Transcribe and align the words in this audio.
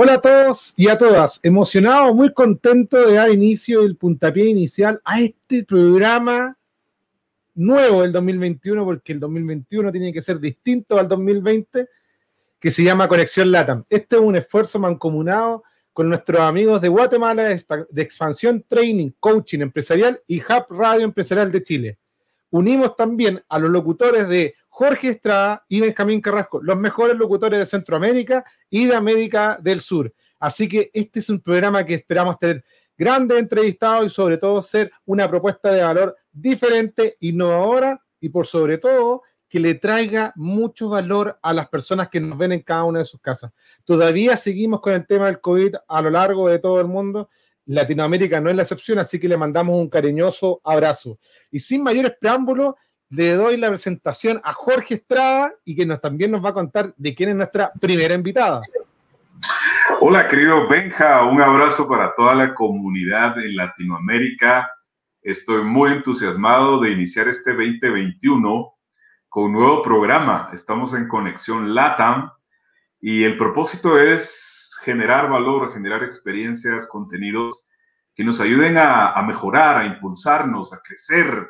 Hola 0.00 0.14
a 0.14 0.20
todos 0.20 0.74
y 0.76 0.86
a 0.86 0.96
todas. 0.96 1.40
Emocionado, 1.42 2.14
muy 2.14 2.32
contento 2.32 3.04
de 3.04 3.14
dar 3.14 3.32
inicio 3.32 3.82
el 3.82 3.96
puntapié 3.96 4.44
inicial 4.44 5.00
a 5.04 5.20
este 5.20 5.64
programa 5.64 6.56
nuevo 7.56 8.02
del 8.02 8.12
2021, 8.12 8.84
porque 8.84 9.14
el 9.14 9.18
2021 9.18 9.90
tiene 9.90 10.12
que 10.12 10.22
ser 10.22 10.38
distinto 10.38 11.00
al 11.00 11.08
2020, 11.08 11.88
que 12.60 12.70
se 12.70 12.84
llama 12.84 13.08
Conexión 13.08 13.50
LATAM. 13.50 13.86
Este 13.90 14.14
es 14.14 14.22
un 14.22 14.36
esfuerzo 14.36 14.78
mancomunado 14.78 15.64
con 15.92 16.08
nuestros 16.08 16.42
amigos 16.42 16.80
de 16.80 16.86
Guatemala 16.86 17.60
de 17.90 18.02
Expansión 18.02 18.64
Training, 18.68 19.10
Coaching 19.18 19.62
Empresarial 19.62 20.22
y 20.28 20.40
Hub 20.40 20.66
Radio 20.78 21.06
Empresarial 21.06 21.50
de 21.50 21.64
Chile. 21.64 21.98
Unimos 22.50 22.94
también 22.94 23.42
a 23.48 23.58
los 23.58 23.68
locutores 23.68 24.28
de 24.28 24.54
Jorge 24.78 25.08
Estrada 25.08 25.64
y 25.68 25.80
Benjamín 25.80 26.20
Carrasco, 26.20 26.62
los 26.62 26.78
mejores 26.78 27.16
locutores 27.16 27.58
de 27.58 27.66
Centroamérica 27.66 28.44
y 28.70 28.86
de 28.86 28.94
América 28.94 29.58
del 29.60 29.80
Sur. 29.80 30.14
Así 30.38 30.68
que 30.68 30.88
este 30.94 31.18
es 31.18 31.28
un 31.28 31.40
programa 31.40 31.84
que 31.84 31.94
esperamos 31.94 32.38
tener 32.38 32.64
grandes 32.96 33.40
entrevistados 33.40 34.06
y 34.06 34.08
sobre 34.08 34.38
todo 34.38 34.62
ser 34.62 34.92
una 35.04 35.28
propuesta 35.28 35.72
de 35.72 35.82
valor 35.82 36.16
diferente, 36.30 37.16
innovadora 37.18 38.00
y 38.20 38.28
por 38.28 38.46
sobre 38.46 38.78
todo 38.78 39.22
que 39.48 39.58
le 39.58 39.74
traiga 39.74 40.32
mucho 40.36 40.90
valor 40.90 41.40
a 41.42 41.52
las 41.52 41.68
personas 41.68 42.08
que 42.08 42.20
nos 42.20 42.38
ven 42.38 42.52
en 42.52 42.62
cada 42.62 42.84
una 42.84 43.00
de 43.00 43.04
sus 43.04 43.20
casas. 43.20 43.50
Todavía 43.82 44.36
seguimos 44.36 44.80
con 44.80 44.92
el 44.92 45.08
tema 45.08 45.26
del 45.26 45.40
COVID 45.40 45.74
a 45.88 46.02
lo 46.02 46.10
largo 46.10 46.48
de 46.48 46.60
todo 46.60 46.80
el 46.80 46.86
mundo. 46.86 47.30
Latinoamérica 47.66 48.40
no 48.40 48.48
es 48.48 48.54
la 48.54 48.62
excepción, 48.62 49.00
así 49.00 49.18
que 49.18 49.28
le 49.28 49.36
mandamos 49.36 49.76
un 49.76 49.90
cariñoso 49.90 50.60
abrazo. 50.62 51.18
Y 51.50 51.58
sin 51.58 51.82
mayores 51.82 52.12
preámbulos, 52.18 52.76
le 53.10 53.32
doy 53.32 53.56
la 53.56 53.68
presentación 53.68 54.40
a 54.44 54.52
Jorge 54.52 54.94
Estrada 54.94 55.52
y 55.64 55.74
que 55.74 55.86
nos, 55.86 56.00
también 56.00 56.30
nos 56.30 56.44
va 56.44 56.50
a 56.50 56.54
contar 56.54 56.92
de 56.96 57.14
quién 57.14 57.30
es 57.30 57.36
nuestra 57.36 57.72
primera 57.80 58.14
invitada. 58.14 58.62
Hola, 60.00 60.28
querido 60.28 60.68
Benja, 60.68 61.24
un 61.24 61.40
abrazo 61.40 61.88
para 61.88 62.14
toda 62.14 62.34
la 62.34 62.54
comunidad 62.54 63.38
en 63.38 63.56
Latinoamérica. 63.56 64.70
Estoy 65.22 65.62
muy 65.62 65.92
entusiasmado 65.92 66.80
de 66.80 66.90
iniciar 66.90 67.28
este 67.28 67.52
2021 67.52 68.74
con 69.28 69.44
un 69.44 69.52
nuevo 69.52 69.82
programa. 69.82 70.50
Estamos 70.52 70.94
en 70.94 71.08
Conexión 71.08 71.74
LATAM 71.74 72.30
y 73.00 73.24
el 73.24 73.38
propósito 73.38 73.98
es 73.98 74.76
generar 74.82 75.30
valor, 75.30 75.72
generar 75.72 76.04
experiencias, 76.04 76.86
contenidos 76.86 77.68
que 78.14 78.24
nos 78.24 78.40
ayuden 78.40 78.76
a, 78.76 79.12
a 79.12 79.22
mejorar, 79.22 79.78
a 79.78 79.86
impulsarnos, 79.86 80.72
a 80.72 80.80
crecer, 80.80 81.48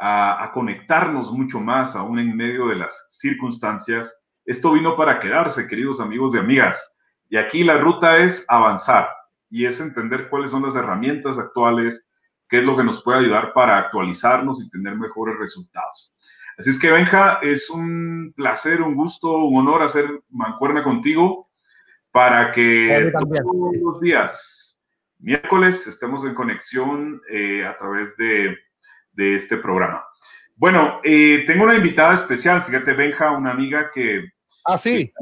a, 0.00 0.50
conectarnos 0.54 1.30
mucho 1.30 1.60
más, 1.60 1.94
aún 1.94 2.18
en 2.18 2.34
medio 2.34 2.68
de 2.68 2.76
las 2.76 3.06
circunstancias. 3.10 4.22
Esto 4.46 4.72
vino 4.72 4.96
para 4.96 5.20
quedarse, 5.20 5.68
queridos 5.68 6.00
amigos 6.00 6.34
y 6.34 6.38
amigas. 6.38 6.94
Y 7.28 7.36
aquí 7.36 7.62
la 7.62 7.78
ruta 7.78 8.18
es 8.18 8.44
avanzar 8.48 9.08
y 9.50 9.66
es 9.66 9.78
entender 9.78 10.28
cuáles 10.30 10.52
son 10.52 10.62
las 10.62 10.74
herramientas 10.74 11.38
actuales, 11.38 12.08
qué 12.48 12.60
es 12.60 12.64
lo 12.64 12.76
que 12.76 12.84
nos 12.84 13.04
puede 13.04 13.18
ayudar 13.18 13.52
para 13.52 13.76
actualizarnos 13.76 14.64
y 14.64 14.70
tener 14.70 14.96
mejores 14.96 15.38
resultados. 15.38 16.14
Así 16.56 16.70
es 16.70 16.78
que, 16.78 16.90
Benja, 16.90 17.38
es 17.42 17.68
un 17.68 18.32
placer, 18.34 18.82
un 18.82 18.94
gusto, 18.94 19.44
un 19.44 19.60
honor 19.60 19.82
hacer 19.82 20.22
mancuerna 20.30 20.82
contigo 20.82 21.50
para 22.10 22.50
que 22.50 23.12
todos 23.18 23.76
los 23.82 24.00
días, 24.00 24.80
miércoles, 25.18 25.86
estemos 25.86 26.24
en 26.24 26.34
conexión 26.34 27.20
eh, 27.30 27.64
a 27.64 27.76
través 27.76 28.16
de 28.16 28.56
de 29.20 29.34
este 29.34 29.58
programa. 29.58 30.02
Bueno, 30.56 31.00
eh, 31.04 31.44
tengo 31.46 31.64
una 31.64 31.74
invitada 31.74 32.14
especial, 32.14 32.62
fíjate, 32.62 32.94
Benja, 32.94 33.32
una 33.32 33.50
amiga 33.50 33.90
que... 33.92 34.24
Ah, 34.64 34.78
sí. 34.78 35.12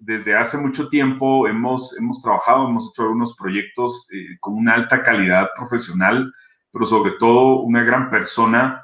Desde 0.00 0.36
hace 0.36 0.58
mucho 0.58 0.88
tiempo 0.88 1.48
hemos, 1.48 1.96
hemos 1.98 2.20
trabajado, 2.20 2.68
hemos 2.68 2.90
hecho 2.90 3.02
algunos 3.02 3.34
proyectos 3.36 4.08
eh, 4.12 4.36
con 4.40 4.54
una 4.54 4.74
alta 4.74 5.02
calidad 5.02 5.48
profesional, 5.56 6.30
pero 6.70 6.84
sobre 6.84 7.12
todo 7.12 7.60
una 7.60 7.82
gran 7.82 8.10
persona 8.10 8.82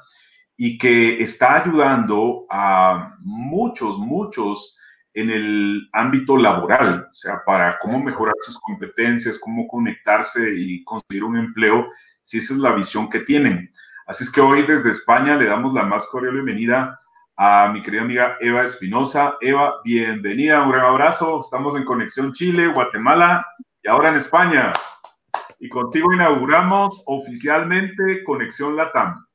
y 0.57 0.77
que 0.79 1.21
está 1.21 1.61
ayudando 1.61 2.47
a 2.49 3.15
muchos, 3.19 3.99
muchos 3.99 4.79
en 5.13 5.29
el 5.29 5.87
ámbito 5.93 6.35
laboral, 6.35 7.07
o 7.11 7.13
sea, 7.13 7.43
para 7.45 7.77
cómo 7.77 8.01
mejorar 8.01 8.33
sus 8.41 8.59
competencias, 8.59 9.37
cómo 9.37 9.67
conectarse 9.67 10.49
y 10.55 10.83
conseguir 10.83 11.23
un 11.23 11.37
empleo, 11.37 11.87
si 12.23 12.39
esa 12.39 12.53
es 12.53 12.59
la 12.59 12.73
visión 12.73 13.09
que 13.09 13.19
tienen. 13.19 13.69
Así 14.05 14.25
es 14.25 14.31
que 14.31 14.41
hoy 14.41 14.63
desde 14.65 14.89
España 14.89 15.35
le 15.35 15.45
damos 15.45 15.73
la 15.73 15.83
más 15.83 16.07
cordial 16.07 16.33
bienvenida 16.33 16.99
a 17.37 17.69
mi 17.69 17.81
querida 17.81 18.01
amiga 18.01 18.37
Eva 18.41 18.63
Espinosa. 18.63 19.37
Eva, 19.39 19.75
bienvenida, 19.83 20.61
un 20.61 20.71
gran 20.71 20.85
abrazo. 20.85 21.39
Estamos 21.39 21.75
en 21.77 21.85
Conexión 21.85 22.33
Chile, 22.33 22.67
Guatemala 22.67 23.45
y 23.81 23.87
ahora 23.87 24.09
en 24.09 24.15
España. 24.15 24.73
Y 25.57 25.69
contigo 25.69 26.11
inauguramos 26.11 27.01
oficialmente 27.05 28.25
Conexión 28.25 28.75
Latam. 28.75 29.25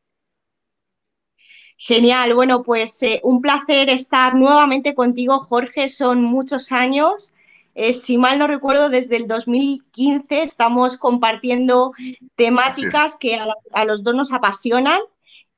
Genial, 1.79 2.35
bueno, 2.35 2.63
pues 2.63 3.03
eh, 3.03 3.21
un 3.23 3.41
placer 3.41 3.89
estar 3.89 4.35
nuevamente 4.35 4.95
contigo, 4.95 5.41
Jorge. 5.41 5.89
Son 5.89 6.23
muchos 6.23 6.73
años 6.73 7.35
eh, 7.81 7.93
si 7.93 8.19
mal 8.19 8.41
no 8.41 8.49
recuerdo, 8.49 8.89
desde 8.89 9.15
el 9.15 9.29
2015 9.29 10.43
estamos 10.43 10.97
compartiendo 10.97 11.93
temáticas 12.35 13.15
que 13.15 13.37
a, 13.37 13.85
los 13.85 14.03
dos 14.03 14.17
nos 14.17 14.33
apasionan 14.33 14.99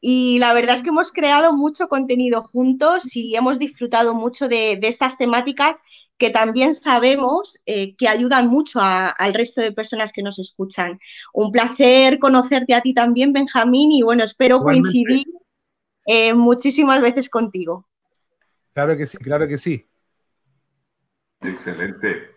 y 0.03 0.39
la 0.39 0.53
verdad 0.53 0.77
es 0.77 0.83
que 0.83 0.91
hemos 0.91 1.13
creado 1.13 1.55
mucho 1.55 1.89
contenido 1.89 2.43
juntos 2.43 3.17
y 3.17 3.37
hemos 3.37 3.59
disfrutado 3.59 4.13
mucho 4.13 4.49
de, 4.51 4.79
estas 4.83 5.17
temáticas 5.17 5.79
que 6.19 6.29
también 6.29 6.75
sabemos 6.75 7.59
eh, 7.65 7.97
que 7.97 8.07
ayudan 8.07 8.49
mucho 8.49 8.81
al 8.83 9.33
resto 9.33 9.63
de 9.63 9.73
personas 9.73 10.13
que 10.13 10.23
nos 10.23 10.39
escuchan. 10.39 11.01
Un 11.33 11.51
placer 11.51 12.19
conocerte 12.19 12.75
a 12.75 12.83
ti 12.83 12.93
también, 12.93 13.33
Benjamín, 13.33 13.93
y 13.93 14.03
bueno, 14.03 14.25
espero 14.25 14.61
coincidir 14.61 15.25
eh, 16.05 16.35
muchísimas 16.35 17.01
veces 17.01 17.31
contigo. 17.31 17.89
Claro 18.75 18.95
que 18.99 19.07
sí, 19.07 19.17
claro 19.17 19.49
que 19.49 19.57
sí. 19.57 19.90
Excelente. 21.41 22.31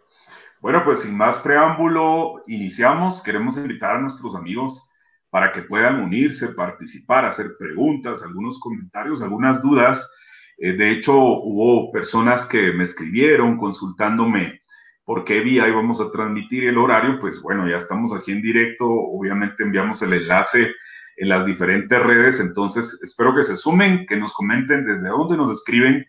Bueno, 0.61 0.83
pues 0.85 1.01
sin 1.01 1.17
más 1.17 1.37
preámbulo, 1.39 2.41
iniciamos. 2.47 3.21
Queremos 3.21 3.57
invitar 3.57 3.97
a 3.97 3.99
nuestros 3.99 4.33
amigos 4.33 4.89
para 5.29 5.51
que 5.51 5.63
puedan 5.63 5.99
unirse, 5.99 6.49
participar, 6.49 7.25
hacer 7.25 7.57
preguntas, 7.59 8.23
algunos 8.23 8.59
comentarios, 8.59 9.21
algunas 9.21 9.61
dudas. 9.61 10.09
Eh, 10.57 10.73
de 10.73 10.91
hecho, 10.91 11.15
hubo 11.17 11.91
personas 11.91 12.45
que 12.45 12.71
me 12.71 12.85
escribieron 12.85 13.57
consultándome 13.57 14.61
por 15.03 15.25
qué 15.25 15.41
vía 15.41 15.67
íbamos 15.67 15.99
a 15.99 16.09
transmitir 16.09 16.65
el 16.65 16.77
horario. 16.77 17.19
Pues 17.19 17.41
bueno, 17.41 17.67
ya 17.67 17.77
estamos 17.77 18.13
aquí 18.13 18.31
en 18.31 18.41
directo. 18.41 18.85
Obviamente 18.87 19.63
enviamos 19.63 20.01
el 20.01 20.13
enlace 20.13 20.71
en 21.17 21.29
las 21.29 21.45
diferentes 21.45 22.01
redes. 22.01 22.39
Entonces, 22.39 22.99
espero 23.03 23.35
que 23.35 23.43
se 23.43 23.57
sumen, 23.57 24.05
que 24.05 24.15
nos 24.15 24.33
comenten 24.33 24.85
desde 24.85 25.09
dónde 25.09 25.35
nos 25.35 25.51
escriben 25.51 26.05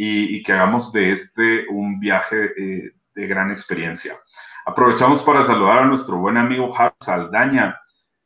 y, 0.00 0.44
que 0.44 0.52
hagamos 0.52 0.92
de 0.92 1.10
este 1.10 1.66
un 1.68 1.98
viaje 1.98 2.52
eh, 2.56 2.92
de 3.14 3.26
gran 3.26 3.50
experiencia. 3.50 4.16
Aprovechamos 4.64 5.20
para 5.22 5.42
saludar 5.42 5.78
a 5.80 5.86
nuestro 5.86 6.18
buen 6.18 6.36
amigo 6.36 6.72
Harold 6.74 6.94
Saldaña, 7.00 7.80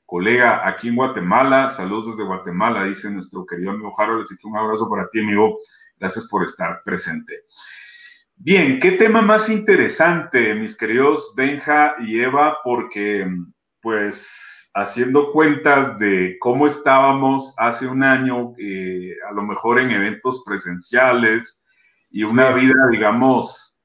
colega 0.04 0.68
aquí 0.68 0.88
en 0.88 0.96
Guatemala. 0.96 1.70
Saludos 1.70 2.08
desde 2.08 2.24
Guatemala, 2.24 2.84
dice 2.84 3.10
nuestro 3.10 3.46
querido 3.46 3.70
amigo 3.70 3.98
Harold. 3.98 4.22
Así 4.22 4.36
que 4.36 4.46
un 4.46 4.58
abrazo 4.58 4.88
para 4.90 5.08
ti, 5.08 5.20
amigo. 5.20 5.60
Gracias 5.98 6.26
por 6.28 6.44
estar 6.44 6.82
presente. 6.84 7.40
Bien, 8.36 8.78
qué 8.78 8.92
tema 8.92 9.22
más 9.22 9.48
interesante, 9.48 10.54
mis 10.54 10.76
queridos 10.76 11.32
Benja 11.34 11.94
y 12.00 12.20
Eva, 12.20 12.58
porque 12.62 13.26
pues 13.80 14.70
haciendo 14.74 15.30
cuentas 15.30 15.98
de 15.98 16.36
cómo 16.38 16.66
estábamos 16.66 17.54
hace 17.56 17.86
un 17.86 18.02
año, 18.02 18.52
eh, 18.58 19.14
a 19.26 19.32
lo 19.32 19.42
mejor 19.42 19.78
en 19.78 19.90
eventos 19.90 20.42
presenciales, 20.44 21.61
y 22.12 22.24
una 22.24 22.52
vida, 22.52 22.74
digamos, 22.90 23.80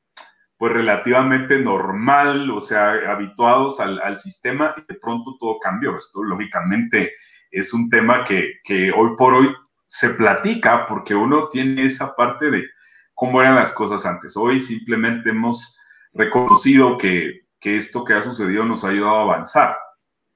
pues 0.57 0.73
relativamente 0.73 1.59
normal, 1.59 2.51
o 2.51 2.59
sea, 2.59 2.91
habituados 3.09 3.79
al, 3.79 3.99
al, 4.01 4.17
sistema 4.17 4.75
y 4.77 4.81
de 4.91 4.99
pronto 4.99 5.37
todo 5.39 5.59
cambió. 5.59 5.95
Esto 5.95 6.23
lógicamente 6.23 7.13
es 7.51 7.73
un 7.73 7.89
tema 7.89 8.23
que, 8.23 8.55
que 8.63 8.91
hoy 8.91 9.15
por 9.17 9.33
hoy 9.33 9.55
se 9.85 10.09
platica 10.09 10.87
porque 10.87 11.15
uno 11.15 11.47
tiene 11.47 11.85
esa 11.85 12.15
parte 12.15 12.51
de 12.51 12.65
cómo 13.13 13.41
eran 13.41 13.55
las 13.55 13.71
cosas 13.71 14.05
antes. 14.05 14.35
Hoy 14.35 14.59
simplemente 14.59 15.29
hemos 15.29 15.79
reconocido 16.13 16.97
que, 16.97 17.41
que 17.59 17.77
esto 17.77 18.03
que 18.03 18.13
ha 18.13 18.21
sucedido 18.21 18.65
nos 18.65 18.83
ha 18.83 18.89
ayudado 18.89 19.17
a 19.17 19.23
avanzar. 19.23 19.77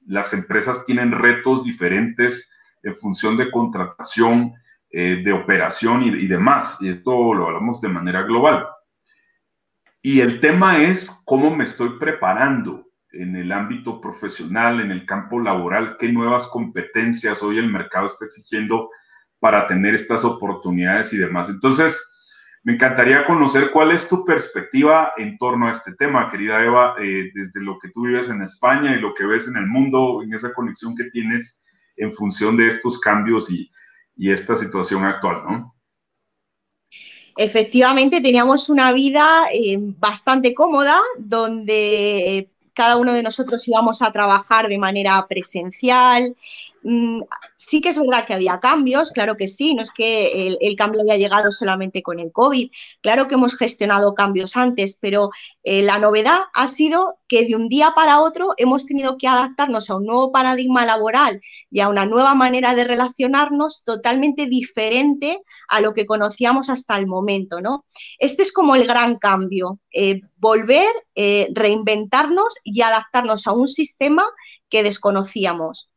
Las 0.05 0.33
empresas 0.33 0.85
tienen 0.85 1.11
retos 1.11 1.63
diferentes 1.63 2.51
en 2.83 2.95
función 2.95 3.37
de 3.37 3.51
contratación, 3.51 4.53
eh, 4.93 5.21
de 5.23 5.31
operación 5.31 6.03
y, 6.03 6.27
demás. 6.27 6.77
Y 6.81 6.89
esto 6.89 7.33
lo 7.33 7.47
hablamos 7.47 7.79
de 7.79 7.87
manera 7.87 8.23
global. 8.23 8.67
Y 10.01 10.19
el 10.19 10.41
tema 10.41 10.81
es 10.81 11.23
cómo 11.25 11.55
me 11.55 11.63
estoy 11.63 11.97
preparando 11.97 12.89
en 13.13 13.37
el 13.37 13.53
ámbito 13.53 14.01
profesional, 14.01 14.81
en 14.81 14.91
el 14.91 15.05
campo 15.05 15.39
laboral, 15.39 15.95
qué 15.97 16.11
nuevas 16.11 16.47
competencias 16.47 17.41
hoy 17.41 17.57
el 17.57 17.71
mercado 17.71 18.07
está 18.07 18.25
exigiendo 18.25 18.89
para 19.39 19.65
tener 19.67 19.95
estas 19.95 20.25
oportunidades 20.25 21.13
y 21.13 21.17
demás. 21.17 21.49
Entonces, 21.49 22.07
Me 22.63 22.73
encantaría 22.73 23.25
conocer 23.25 23.71
cuál 23.71 23.89
es 23.89 24.07
tu 24.07 24.23
perspectiva 24.23 25.13
en 25.17 25.35
torno 25.39 25.67
a 25.67 25.71
este 25.71 25.95
tema, 25.95 26.29
querida 26.29 26.63
Eva, 26.63 26.93
eh, 26.99 27.31
desde 27.33 27.59
lo 27.59 27.79
que 27.79 27.89
tú 27.89 28.05
vives 28.05 28.29
en 28.29 28.43
España 28.43 28.95
y 28.95 28.99
lo 28.99 29.15
que 29.15 29.25
ves 29.25 29.47
en 29.47 29.57
el 29.57 29.65
mundo, 29.65 30.21
en 30.21 30.31
esa 30.31 30.53
conexión 30.53 30.95
que 30.95 31.05
tienes 31.05 31.59
en 31.97 32.13
función 32.13 32.57
de 32.57 32.67
estos 32.67 32.99
cambios 32.99 33.49
y, 33.49 33.67
esta 34.29 34.55
situación 34.55 35.03
actual, 35.05 35.43
¿no? 35.43 35.75
Efectivamente, 37.37 38.21
teníamos 38.21 38.69
una 38.69 38.91
vida 38.91 39.45
eh, 39.53 39.77
bastante 39.79 40.53
cómoda, 40.53 40.99
donde 41.17 42.37
eh, 42.37 42.49
cada 42.73 42.97
uno 42.97 43.13
de 43.13 43.23
nosotros 43.23 43.67
íbamos 43.67 44.01
a 44.01 44.11
trabajar 44.11 44.67
de 44.67 44.77
manera 44.77 45.25
presencial, 45.27 46.35
sí 47.57 47.79
que 47.79 47.89
es 47.89 47.99
verdad 47.99 48.25
que 48.25 48.33
había 48.33 48.59
cambios, 48.59 49.11
claro 49.11 49.37
que 49.37 49.47
sí, 49.47 49.75
no 49.75 49.83
es 49.83 49.91
que 49.91 50.57
el, 50.59 50.75
cambio 50.75 51.01
haya 51.01 51.15
llegado 51.15 51.51
solamente 51.51 52.01
con 52.01 52.19
el 52.19 52.31
COVID, 52.31 52.71
claro 53.01 53.27
que 53.27 53.35
hemos 53.35 53.55
gestionado 53.55 54.15
cambios 54.15 54.57
antes, 54.57 54.97
pero 54.99 55.29
eh, 55.63 55.83
la 55.83 55.99
novedad 55.99 56.39
ha 56.53 56.67
sido 56.67 57.19
que 57.27 57.45
de 57.45 57.55
un 57.55 57.69
día 57.69 57.93
para 57.95 58.21
otro 58.21 58.53
hemos 58.57 58.85
tenido 58.85 59.17
que 59.17 59.27
adaptarnos 59.27 59.89
a 59.89 59.97
un 59.97 60.05
nuevo 60.05 60.31
paradigma 60.31 60.85
laboral 60.85 61.39
y 61.69 61.81
a 61.81 61.89
una 61.89 62.05
nueva 62.05 62.33
manera 62.33 62.73
de 62.73 62.83
relacionarnos 62.83 63.83
totalmente 63.83 64.47
diferente 64.47 65.41
a 65.67 65.81
lo 65.81 65.93
que 65.93 66.07
conocíamos 66.07 66.69
hasta 66.69 66.97
el 66.97 67.05
momento, 67.05 67.61
¿no? 67.61 67.85
Este 68.17 68.41
es 68.41 68.51
como 68.51 68.75
el 68.75 68.87
gran 68.87 69.17
cambio, 69.17 69.79
eh, 69.93 70.21
volver, 70.37 70.91
eh, 71.13 71.47
reinventarnos 71.53 72.55
y 72.63 72.81
adaptarnos 72.81 73.45
a 73.45 73.51
un 73.51 73.67
sistema 73.67 74.25
que 74.67 74.81
desconocíamos. 74.81 75.90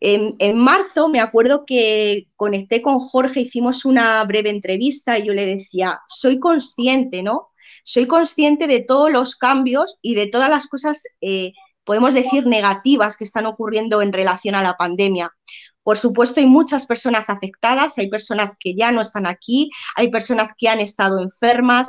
En, 0.00 0.56
marzo 0.56 1.08
me 1.08 1.20
acuerdo 1.20 1.64
que 1.66 2.28
conecté 2.36 2.80
con 2.80 3.00
Jorge, 3.00 3.40
hicimos 3.40 3.84
una 3.84 4.24
breve 4.24 4.48
entrevista 4.50 5.18
y 5.18 5.26
yo 5.26 5.34
le 5.34 5.44
decía, 5.44 6.00
soy 6.08 6.38
consciente, 6.38 7.22
¿no? 7.22 7.48
Soy 7.84 8.06
consciente 8.06 8.66
de 8.66 8.80
todos 8.80 9.12
los 9.12 9.36
cambios 9.36 9.98
y 10.00 10.14
de 10.14 10.26
todas 10.26 10.48
las 10.48 10.66
cosas, 10.68 11.02
eh, 11.20 11.52
podemos 11.84 12.14
decir, 12.14 12.46
negativas 12.46 13.16
que 13.18 13.24
están 13.24 13.44
ocurriendo 13.44 14.00
en 14.00 14.12
relación 14.12 14.54
a 14.54 14.62
la 14.62 14.76
pandemia. 14.76 15.30
Por 15.82 15.98
supuesto, 15.98 16.40
hay 16.40 16.46
muchas 16.46 16.86
personas 16.86 17.28
afectadas, 17.28 17.98
hay 17.98 18.08
personas 18.08 18.56
que 18.58 18.74
ya 18.74 18.92
no 18.92 19.00
están 19.02 19.26
aquí, 19.26 19.70
hay 19.96 20.10
personas 20.10 20.52
que 20.56 20.68
han 20.68 20.80
estado 20.80 21.20
enfermas, 21.20 21.88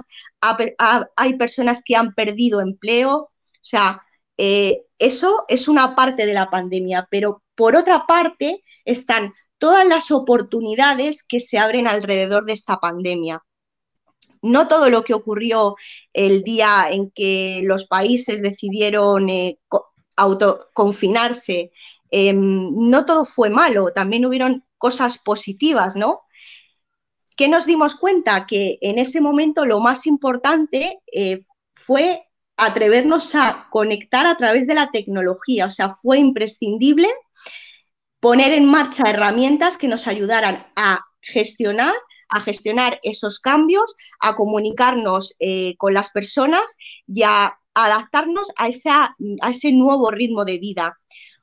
hay 1.16 1.38
personas 1.38 1.82
que 1.86 1.96
han 1.96 2.14
perdido 2.14 2.62
empleo. 2.62 3.16
O 3.16 3.32
sea, 3.62 4.02
eh, 4.38 4.82
eso 4.98 5.46
es 5.48 5.68
una 5.68 5.96
parte 5.96 6.26
de 6.26 6.34
la 6.34 6.50
pandemia, 6.50 7.08
pero 7.12 7.44
por 7.62 7.76
otra 7.76 8.08
parte 8.08 8.64
están 8.86 9.36
todas 9.60 9.88
las 9.88 10.10
oportunidades 10.10 11.22
que 11.22 11.40
se 11.40 11.60
abren 11.60 11.88
alrededor 11.88 12.46
de 12.46 12.54
esta 12.54 12.80
pandemia. 12.80 13.44
No 14.42 14.68
todo 14.68 14.90
lo 14.90 15.04
que 15.04 15.14
ocurrió 15.14 15.76
el 16.12 16.42
día 16.42 16.88
en 16.90 17.12
que 17.12 17.62
los 17.64 17.86
países 17.86 18.42
decidieron 18.42 19.30
eh, 19.30 19.60
autoconfinarse, 20.16 21.72
em, 22.10 22.72
no 22.90 23.06
todo 23.06 23.26
fue 23.26 23.52
malo, 23.52 23.94
también 23.94 24.26
hubieron 24.26 24.66
cosas 24.80 25.20
positivas, 25.20 25.96
¿no? 25.96 26.22
¿Qué 27.36 27.48
nos 27.48 27.68
dimos 27.68 27.94
cuenta? 27.94 28.48
Que 28.48 28.80
en 28.82 28.98
ese 28.98 29.22
momento 29.22 29.66
lo 29.68 29.80
más 29.80 30.08
importante 30.08 31.00
eh, 31.14 31.46
fue 31.76 32.24
atrevernos 32.58 33.36
a 33.36 33.68
conectar 33.70 34.26
a 34.26 34.36
través 34.36 34.66
de 34.66 34.74
la 34.74 34.90
tecnología. 34.90 35.68
O 35.68 35.72
sea, 35.72 35.90
fue 35.90 36.18
imprescindible 36.18 37.08
poner 38.22 38.54
en 38.54 38.66
marcha 38.66 39.10
herramientas 39.10 39.78
que 39.78 39.90
nos 39.90 40.08
ayudaran 40.08 40.66
a 40.78 41.02
gestionar 41.20 41.94
a 42.32 42.40
gestionar 42.40 43.00
esos 43.04 43.40
cambios, 43.40 43.94
a 44.20 44.36
comunicarnos 44.36 45.36
eh, 45.40 45.76
con 45.78 45.94
las 45.94 46.12
personas 46.12 46.78
y 47.06 47.24
a 47.24 47.58
adaptarnos 47.74 48.52
a, 48.58 48.70
a 49.42 49.50
ese 49.50 49.72
nuevo 49.74 50.12
ritmo 50.12 50.46
de 50.46 50.58
vida. 50.58 50.98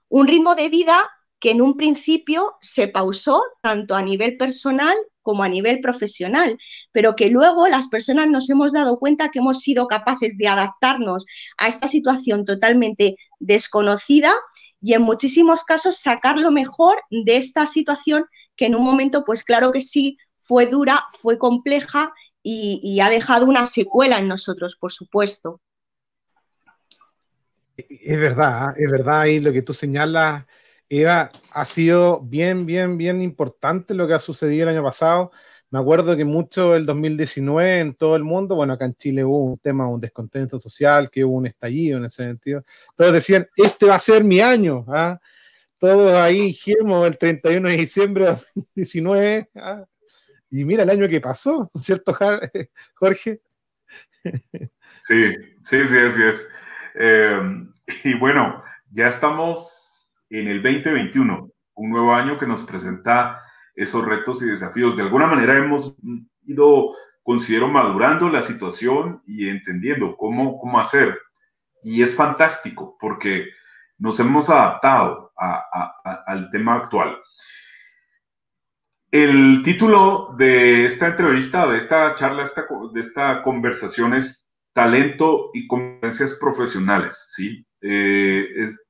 Un 0.08 0.26
ritmo 0.26 0.54
de 0.54 0.68
vida 0.70 1.10
que 1.38 1.50
en 1.50 1.60
un 1.60 1.76
principio 1.76 2.56
se 2.60 2.88
pausó 2.88 3.42
tanto 3.60 3.94
a 3.94 4.02
nivel 4.02 4.36
personal 4.36 4.96
como 5.22 5.42
a 5.42 5.48
nivel 5.48 5.80
profesional, 5.80 6.58
pero 6.90 7.14
que 7.14 7.28
luego 7.28 7.68
las 7.68 7.88
personas 7.88 8.28
nos 8.28 8.48
hemos 8.48 8.72
dado 8.72 8.98
cuenta 8.98 9.28
que 9.30 9.40
hemos 9.40 9.60
sido 9.60 9.86
capaces 9.86 10.38
de 10.38 10.48
adaptarnos 10.48 11.26
a 11.58 11.68
esta 11.68 11.86
situación 11.86 12.46
totalmente 12.46 13.16
desconocida 13.38 14.32
y 14.80 14.94
en 14.94 15.02
muchísimos 15.02 15.64
casos 15.64 15.98
sacar 15.98 16.38
lo 16.38 16.50
mejor 16.50 17.00
de 17.10 17.36
esta 17.36 17.66
situación 17.66 18.24
que 18.56 18.66
en 18.66 18.74
un 18.74 18.84
momento, 18.84 19.24
pues 19.24 19.44
claro 19.44 19.72
que 19.72 19.80
sí, 19.80 20.18
fue 20.36 20.66
dura, 20.66 21.04
fue 21.20 21.38
compleja 21.38 22.12
y, 22.42 23.00
ha 23.00 23.10
dejado 23.10 23.44
una 23.44 23.66
secuela 23.66 24.18
en 24.18 24.28
nosotros, 24.28 24.76
por 24.80 24.90
supuesto. 24.90 25.60
Es 27.76 28.18
verdad, 28.18 28.74
es 28.78 28.90
verdad, 28.90 29.26
y 29.26 29.38
lo 29.38 29.52
que 29.52 29.62
tú 29.62 29.74
señalas 29.74 30.46
Eva, 30.88 31.28
ha 31.50 31.64
sido 31.64 32.20
bien, 32.20 32.64
bien, 32.64 32.96
bien 32.96 33.20
importante 33.20 33.92
lo 33.92 34.08
que 34.08 34.14
ha 34.14 34.18
sucedido 34.18 34.62
el 34.62 34.76
año 34.76 34.82
pasado. 34.82 35.30
Me 35.70 35.78
acuerdo 35.78 36.16
que 36.16 36.24
mucho 36.24 36.74
el 36.74 36.86
2019 36.86 37.80
en 37.80 37.94
todo 37.94 38.16
el 38.16 38.24
mundo, 38.24 38.54
bueno, 38.54 38.72
acá 38.72 38.86
en 38.86 38.94
Chile 38.94 39.22
hubo 39.24 39.44
un 39.44 39.58
tema, 39.58 39.86
un 39.86 40.00
descontento 40.00 40.58
social, 40.58 41.10
que 41.10 41.24
hubo 41.24 41.36
un 41.36 41.46
estallido 41.46 41.98
en 41.98 42.06
ese 42.06 42.24
sentido. 42.24 42.64
Todos 42.96 43.12
decían, 43.12 43.46
este 43.54 43.86
va 43.86 43.96
a 43.96 43.98
ser 43.98 44.24
mi 44.24 44.40
año. 44.40 44.86
¿ah? 44.88 45.18
Todos 45.76 46.12
ahí 46.14 46.40
dijimos 46.40 47.06
el 47.06 47.18
31 47.18 47.68
de 47.68 47.76
diciembre 47.76 48.24
de 48.24 48.30
2019. 48.30 49.50
¿ah? 49.56 49.84
Y 50.50 50.64
mira 50.64 50.84
el 50.84 50.90
año 50.90 51.06
que 51.06 51.20
pasó, 51.20 51.70
¿cierto, 51.78 52.14
Jorge? 52.94 53.40
Sí, 55.06 55.34
sí, 55.62 55.86
sí, 55.86 55.98
así 55.98 56.22
es. 56.22 56.48
Eh, 56.94 57.40
y 58.04 58.14
bueno, 58.14 58.62
ya 58.90 59.08
estamos 59.08 60.14
en 60.30 60.48
el 60.48 60.62
2021, 60.62 61.50
un 61.74 61.90
nuevo 61.90 62.14
año 62.14 62.38
que 62.38 62.46
nos 62.46 62.62
presenta 62.62 63.42
esos 63.78 64.04
retos 64.04 64.42
y 64.42 64.46
desafíos. 64.46 64.96
De 64.96 65.04
alguna 65.04 65.26
manera 65.26 65.56
hemos 65.56 65.96
ido, 66.42 66.94
considero, 67.22 67.68
madurando 67.68 68.28
la 68.28 68.42
situación 68.42 69.22
y 69.24 69.48
entendiendo 69.48 70.16
cómo, 70.16 70.58
cómo 70.58 70.80
hacer. 70.80 71.16
Y 71.82 72.02
es 72.02 72.14
fantástico 72.14 72.96
porque 73.00 73.46
nos 73.98 74.18
hemos 74.18 74.50
adaptado 74.50 75.32
al 76.26 76.50
tema 76.50 76.74
actual. 76.74 77.16
El 79.10 79.62
título 79.62 80.34
de 80.36 80.84
esta 80.84 81.08
entrevista, 81.08 81.66
de 81.68 81.78
esta 81.78 82.14
charla, 82.16 82.44
de 82.92 83.00
esta 83.00 83.42
conversación 83.42 84.14
es 84.14 84.46
Talento 84.74 85.50
y 85.54 85.66
competencias 85.66 86.34
profesionales, 86.34 87.32
¿sí? 87.34 87.66
Eh, 87.80 88.46
es 88.56 88.86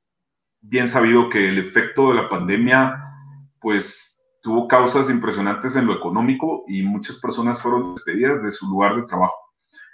bien 0.61 0.89
sabido 0.89 1.29
que 1.29 1.49
el 1.49 1.59
efecto 1.59 2.09
de 2.09 2.17
la 2.17 2.29
pandemia, 2.29 3.03
pues, 3.61 4.08
tuvo 4.41 4.69
causas 4.69 5.11
impresionantes 5.11 5.77
en 5.77 5.87
lo 5.87 5.95
económico 5.95 6.65
y 6.67 6.83
muchas 6.83 7.19
personas 7.19 7.61
fueron 7.61 7.95
despedidas 7.95 8.43
de 8.43 8.51
su 8.51 8.69
lugar 8.69 8.97
de 8.97 9.03
trabajo. 9.03 9.37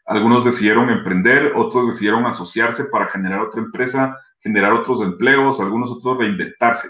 Algunos 0.07 0.45
decidieron 0.45 0.91
emprender, 0.91 1.53
otros 1.57 1.87
decidieron 1.87 2.27
asociarse 2.27 2.85
para 2.85 3.07
generar 3.07 3.41
otra 3.41 3.63
empresa, 3.63 4.19
generar 4.41 4.73
otros 4.73 5.01
empleos, 5.01 5.61
algunos 5.61 5.91
otros 5.91 6.19
reinventarse. 6.19 6.89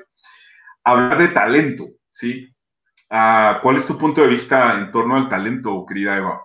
Hablar 0.82 1.18
de 1.18 1.28
talento, 1.28 1.84
¿sí? 2.10 2.48
Ah, 3.10 3.60
¿Cuál 3.62 3.76
es 3.76 3.86
tu 3.86 3.96
punto 3.96 4.22
de 4.22 4.28
vista 4.28 4.74
en 4.74 4.90
torno 4.90 5.16
al 5.16 5.28
talento, 5.28 5.86
querida 5.86 6.16
Eva? 6.16 6.42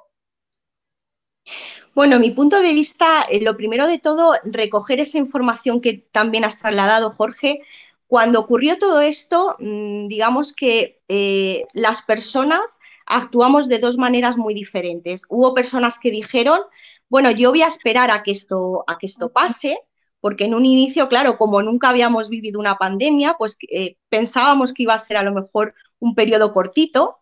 Bueno, 1.96 2.20
mi 2.20 2.32
punto 2.32 2.62
de 2.62 2.74
vista, 2.74 3.24
eh, 3.24 3.42
lo 3.42 3.58
primero 3.58 3.88
de 3.88 3.98
todo, 3.98 4.34
recoger 4.46 5.00
esa 5.00 5.18
información 5.18 5.82
que 5.82 6.06
también 6.12 6.46
has 6.46 6.60
trasladado, 6.60 7.12
Jorge. 7.12 7.62
Cuando 8.10 8.39
ocurrió 8.39 8.80
todo 8.80 9.01
esto, 9.01 9.56
mm, 9.60 10.08
digamos 10.08 10.51
que 10.54 11.00
eh, 11.08 11.66
las 11.74 12.01
personas 12.01 12.80
actuamos 13.06 13.70
de 13.70 13.78
dos 13.78 13.98
maneras 13.98 14.36
muy 14.36 14.56
diferentes. 14.56 15.28
Hubo 15.30 15.54
personas 15.54 16.00
que 16.00 16.10
dijeron, 16.10 16.60
bueno, 17.08 17.30
yo 17.30 17.51
voy 17.51 17.62
a 17.62 17.68
esperar 17.68 18.10
a 18.10 18.24
que 18.24 18.32
esto, 18.32 18.84
a 18.88 18.98
que 18.98 19.06
esto 19.06 19.32
pase, 19.32 19.78
porque 20.22 20.46
en 20.46 20.56
un 20.56 20.66
inicio, 20.66 21.08
claro, 21.08 21.38
como 21.38 21.62
nunca 21.62 21.89
habíamos 21.89 22.30
vivido 22.30 22.60
una 22.60 22.80
pandemia, 22.80 23.36
pues 23.38 23.60
eh, 23.72 23.98
pensábamos 24.10 24.74
que 24.74 24.84
iba 24.84 24.96
a 24.96 24.98
ser 24.98 25.18
a 25.18 25.24
lo 25.24 25.32
mejor 25.32 25.75
un 26.00 26.16
periodo 26.16 26.51
cortito, 26.51 27.19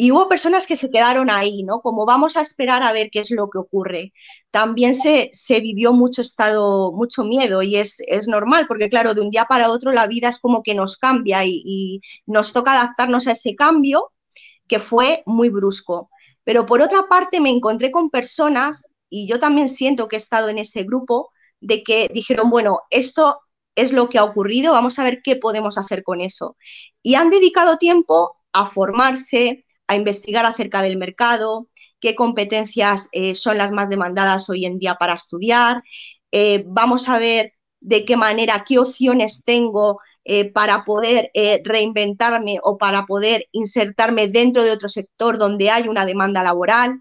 y 0.00 0.12
hubo 0.12 0.28
personas 0.28 0.68
que 0.68 0.76
se 0.76 0.90
quedaron 0.90 1.28
ahí, 1.28 1.64
¿no? 1.64 1.80
Como 1.80 2.06
vamos 2.06 2.36
a 2.36 2.40
esperar 2.40 2.84
a 2.84 2.92
ver 2.92 3.10
qué 3.10 3.18
es 3.18 3.32
lo 3.32 3.50
que 3.50 3.58
ocurre. 3.58 4.12
También 4.52 4.94
se, 4.94 5.28
se 5.32 5.58
vivió 5.58 5.92
mucho 5.92 6.22
estado, 6.22 6.92
mucho 6.92 7.24
miedo 7.24 7.62
y 7.62 7.74
es, 7.74 8.00
es, 8.06 8.28
normal, 8.28 8.66
porque 8.68 8.88
claro, 8.88 9.12
de 9.12 9.22
un 9.22 9.30
día 9.30 9.46
para 9.46 9.68
otro 9.68 9.90
la 9.90 10.06
vida 10.06 10.28
es 10.28 10.38
como 10.38 10.62
que 10.62 10.76
nos 10.76 10.98
cambia 10.98 11.44
y, 11.44 11.62
y 11.64 12.00
nos 12.26 12.52
toca 12.52 12.74
adaptarnos 12.74 13.26
a 13.26 13.32
ese 13.32 13.56
cambio 13.56 14.12
que 14.68 14.78
fue 14.78 15.24
muy 15.26 15.48
brusco. 15.48 16.10
Pero 16.44 16.64
por 16.64 16.80
otra 16.80 17.08
parte 17.08 17.40
me 17.40 17.50
encontré 17.50 17.90
con 17.90 18.08
personas, 18.08 18.84
y 19.10 19.26
yo 19.26 19.40
también 19.40 19.68
siento 19.68 20.06
que 20.06 20.14
he 20.14 20.20
estado 20.20 20.48
en 20.48 20.58
ese 20.58 20.84
grupo, 20.84 21.32
de 21.60 21.82
que 21.82 22.08
dijeron, 22.14 22.50
bueno, 22.50 22.82
esto 22.90 23.40
es 23.74 23.92
lo 23.92 24.08
que 24.08 24.18
ha 24.18 24.24
ocurrido, 24.24 24.70
vamos 24.70 25.00
a 25.00 25.04
ver 25.04 25.22
qué 25.24 25.34
podemos 25.34 25.76
hacer 25.76 26.04
con 26.04 26.20
eso. 26.20 26.56
Y 27.02 27.16
han 27.16 27.30
dedicado 27.30 27.78
tiempo 27.78 28.36
a 28.52 28.64
formarse, 28.64 29.64
a 29.88 29.96
investigar 29.96 30.46
acerca 30.46 30.82
del 30.82 30.96
mercado 30.96 31.68
qué 32.00 32.14
competencias 32.14 33.08
eh, 33.12 33.34
son 33.34 33.58
las 33.58 33.72
más 33.72 33.88
demandadas 33.88 34.48
hoy 34.50 34.64
en 34.64 34.78
día 34.78 34.94
para 34.96 35.14
estudiar. 35.14 35.82
Eh, 36.32 36.64
vamos 36.66 37.08
a 37.08 37.18
ver 37.18 37.54
de 37.80 38.04
qué 38.04 38.16
manera, 38.16 38.64
qué 38.66 38.78
opciones 38.78 39.44
tengo 39.44 40.00
eh, 40.24 40.50
para 40.50 40.84
poder 40.84 41.30
reinventarme 41.64 42.58
o 42.62 42.76
para 42.76 43.06
poder 43.06 43.46
insertarme 43.52 44.28
dentro 44.28 44.62
de 44.64 44.72
otro 44.72 44.88
sector 44.88 45.38
donde 45.38 45.70
hay 45.70 45.88
una 45.88 46.06
demanda 46.06 46.42
laboral. 46.42 47.00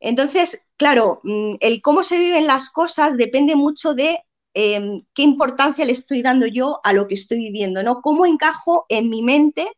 Entonces, 0.00 0.68
claro, 0.76 1.20
mm, 1.24 1.56
el 1.60 1.82
cómo 1.82 2.02
se 2.02 2.18
viven 2.18 2.46
las 2.46 2.70
cosas 2.70 3.16
depende 3.16 3.56
mucho 3.56 3.94
de 3.94 4.18
em, 4.54 5.02
qué 5.14 5.22
importancia 5.22 5.84
le 5.84 5.92
estoy 5.92 6.22
dando 6.22 6.46
yo 6.46 6.80
a 6.82 6.92
lo 6.94 7.06
que 7.08 7.14
estoy 7.14 7.38
viviendo, 7.38 7.82
¿no? 7.82 8.00
Cómo 8.00 8.24
encajo 8.26 8.86
en 8.88 9.10
mi 9.10 9.22
mente 9.22 9.68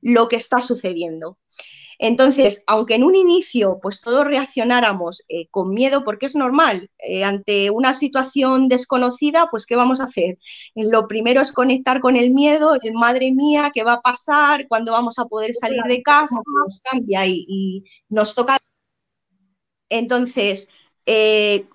lo 0.00 0.28
que 0.28 0.36
está 0.36 0.60
sucediendo. 0.60 1.38
Entonces, 2.06 2.62
aunque 2.66 2.96
en 2.96 3.02
un 3.02 3.14
inicio 3.14 3.78
pues 3.80 4.02
todos 4.02 4.26
reaccionáramos 4.26 5.24
eh, 5.30 5.48
con 5.50 5.70
miedo, 5.70 6.04
porque 6.04 6.26
es 6.26 6.34
normal, 6.34 6.90
eh, 6.98 7.24
ante 7.24 7.70
una 7.70 7.94
situación 7.94 8.68
desconocida, 8.68 9.48
pues 9.50 9.64
¿qué 9.64 9.74
vamos 9.74 10.00
a 10.00 10.04
hacer? 10.04 10.36
Lo 10.74 11.08
primero 11.08 11.40
es 11.40 11.50
conectar 11.50 12.00
con 12.00 12.16
el 12.16 12.30
miedo, 12.30 12.76
madre 12.92 13.32
mía, 13.32 13.70
¿qué 13.74 13.84
va 13.84 13.94
a 13.94 14.02
pasar? 14.02 14.68
¿Cuándo 14.68 14.92
vamos 14.92 15.18
a 15.18 15.24
poder 15.24 15.54
salir 15.54 15.80
de 15.88 16.02
casa? 16.02 16.36
Nos 16.62 16.80
cambia 16.80 17.26
y, 17.26 17.82
nos 18.10 18.34
toca. 18.34 18.58
Entonces, 19.88 20.68
eh, 21.06 21.66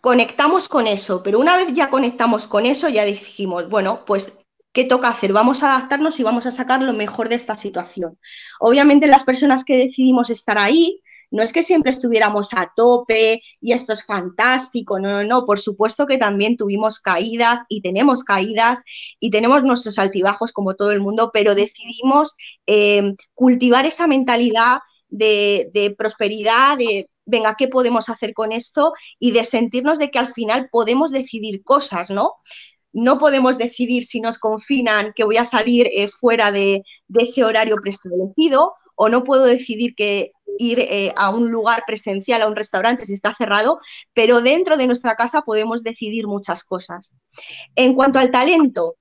conectamos 0.00 0.68
con 0.68 0.88
eso, 0.88 1.22
pero 1.22 1.38
una 1.38 1.56
vez 1.56 1.72
ya 1.72 1.88
conectamos 1.88 2.48
con 2.48 2.66
eso, 2.66 2.88
ya 2.88 3.04
dijimos, 3.04 3.68
bueno, 3.68 4.04
pues 4.04 4.40
¿Qué 4.72 4.84
toca 4.84 5.08
hacer? 5.08 5.32
Vamos 5.32 5.62
a 5.62 5.74
adaptarnos 5.74 6.20
y 6.20 6.22
vamos 6.22 6.46
a 6.46 6.52
sacar 6.52 6.82
lo 6.82 6.92
mejor 6.92 7.28
de 7.28 7.34
esta 7.36 7.56
situación. 7.56 8.18
Obviamente 8.60 9.06
las 9.06 9.24
personas 9.24 9.64
que 9.64 9.76
decidimos 9.76 10.30
estar 10.30 10.58
ahí, 10.58 11.02
no 11.30 11.42
es 11.42 11.52
que 11.52 11.62
siempre 11.62 11.90
estuviéramos 11.90 12.50
a 12.54 12.72
tope 12.74 13.42
y 13.60 13.72
esto 13.72 13.92
es 13.92 14.04
fantástico, 14.04 14.98
no, 14.98 15.10
no, 15.10 15.24
no, 15.24 15.44
por 15.44 15.58
supuesto 15.58 16.06
que 16.06 16.16
también 16.16 16.56
tuvimos 16.56 17.00
caídas 17.00 17.60
y 17.68 17.82
tenemos 17.82 18.24
caídas 18.24 18.80
y 19.20 19.30
tenemos 19.30 19.62
nuestros 19.62 19.98
altibajos 19.98 20.52
como 20.52 20.74
todo 20.74 20.92
el 20.92 21.00
mundo, 21.00 21.30
pero 21.32 21.54
decidimos 21.54 22.36
eh, 22.66 23.14
cultivar 23.34 23.84
esa 23.84 24.06
mentalidad 24.06 24.78
de, 25.08 25.70
de 25.74 25.94
prosperidad, 25.94 26.78
de 26.78 27.10
venga, 27.26 27.56
¿qué 27.58 27.68
podemos 27.68 28.08
hacer 28.08 28.32
con 28.32 28.52
esto? 28.52 28.94
Y 29.18 29.32
de 29.32 29.44
sentirnos 29.44 29.98
de 29.98 30.10
que 30.10 30.18
al 30.18 30.32
final 30.32 30.68
podemos 30.72 31.10
decidir 31.10 31.62
cosas, 31.62 32.08
¿no? 32.08 32.36
No 32.92 33.18
podemos 33.18 33.58
decidir 33.58 34.04
si 34.04 34.20
nos 34.20 34.38
confinan 34.38 35.12
que 35.14 35.24
voy 35.24 35.36
a 35.36 35.44
salir 35.44 35.88
eh, 35.92 36.08
fuera 36.08 36.50
de, 36.52 36.82
ese 37.18 37.44
horario 37.44 37.76
preestablecido 37.76 38.74
o 38.94 39.08
no 39.08 39.24
puedo 39.24 39.44
decidir 39.44 39.94
que 39.94 40.32
ir 40.58 40.80
eh, 40.80 41.12
a 41.16 41.30
un 41.30 41.50
lugar 41.50 41.84
presencial, 41.86 42.42
a 42.42 42.48
un 42.48 42.56
restaurante 42.56 43.04
si 43.04 43.14
está 43.14 43.32
cerrado, 43.32 43.78
pero 44.12 44.40
dentro 44.40 44.76
de 44.76 44.86
nuestra 44.86 45.14
casa 45.14 45.42
podemos 45.42 45.84
decidir 45.84 46.26
muchas 46.26 46.64
cosas. 46.64 47.14
En 47.76 47.94
cuanto 47.94 48.18
al 48.18 48.30
talento, 48.32 48.96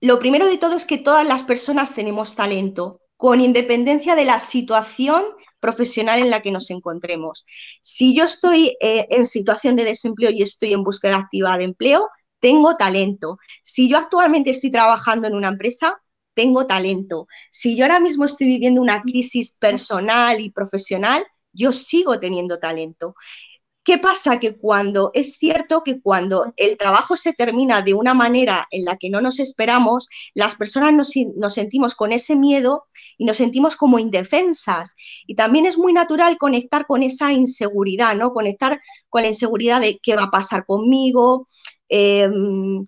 lo 0.00 0.18
primero 0.18 0.46
de 0.46 0.56
todo 0.56 0.76
es 0.76 0.86
que 0.86 0.98
todas 0.98 1.26
las 1.26 1.42
personas 1.42 1.94
tenemos 1.94 2.34
talento, 2.34 3.00
con 3.16 3.40
independencia 3.40 4.14
de 4.14 4.24
la 4.24 4.38
situación 4.38 5.24
profesional 5.60 6.20
en 6.20 6.30
la 6.30 6.42
que 6.42 6.52
nos 6.52 6.70
encontremos. 6.70 7.46
Si 7.82 8.14
yo 8.14 8.24
estoy 8.24 8.76
eh, 8.80 9.06
en 9.10 9.24
situación 9.24 9.74
de 9.74 9.84
desempleo 9.84 10.30
y 10.30 10.42
estoy 10.42 10.72
en 10.74 10.84
búsqueda 10.84 11.16
activa 11.16 11.56
de 11.58 11.64
empleo, 11.64 12.08
tengo 12.40 12.76
talento. 12.76 13.38
Si 13.62 13.88
yo 13.88 13.98
actualmente 13.98 14.50
estoy 14.50 14.70
trabajando 14.70 15.26
en 15.26 15.34
una 15.34 15.48
empresa, 15.48 16.00
tengo 16.34 16.66
talento. 16.66 17.28
Si 17.50 17.76
yo 17.76 17.84
ahora 17.84 18.00
mismo 18.00 18.24
estoy 18.24 18.46
viviendo 18.46 18.80
una 18.82 19.02
crisis 19.02 19.52
personal 19.52 20.40
y 20.40 20.50
profesional, 20.50 21.24
yo 21.52 21.72
sigo 21.72 22.20
teniendo 22.20 22.58
talento. 22.58 23.14
¿Qué 23.86 23.98
pasa? 23.98 24.40
Que 24.40 24.56
cuando 24.56 25.12
es 25.14 25.36
cierto 25.36 25.82
que 25.84 26.00
cuando 26.00 26.52
el 26.56 26.76
trabajo 26.76 27.16
se 27.16 27.32
termina 27.32 27.82
de 27.82 27.94
una 27.94 28.14
manera 28.14 28.66
en 28.72 28.84
la 28.84 28.96
que 28.96 29.10
no 29.10 29.20
nos 29.20 29.38
esperamos, 29.38 30.08
las 30.34 30.56
personas 30.56 30.92
nos, 30.92 31.54
sentimos 31.54 31.94
con 31.94 32.10
ese 32.10 32.34
miedo 32.34 32.86
y 33.16 33.24
nos 33.24 33.36
sentimos 33.36 33.76
como 33.76 34.00
indefensas. 34.00 34.96
Y 35.28 35.36
también 35.36 35.66
es 35.66 35.78
muy 35.78 35.92
natural 35.92 36.36
conectar 36.36 36.84
con 36.86 37.04
esa 37.04 37.32
inseguridad, 37.32 38.16
¿no? 38.16 38.32
Conectar 38.32 38.80
con 39.08 39.22
la 39.22 39.28
inseguridad 39.28 39.80
de 39.80 40.00
qué 40.02 40.16
va 40.16 40.24
a 40.24 40.30
pasar 40.32 40.66
conmigo, 40.66 41.46
Em, 41.88 42.86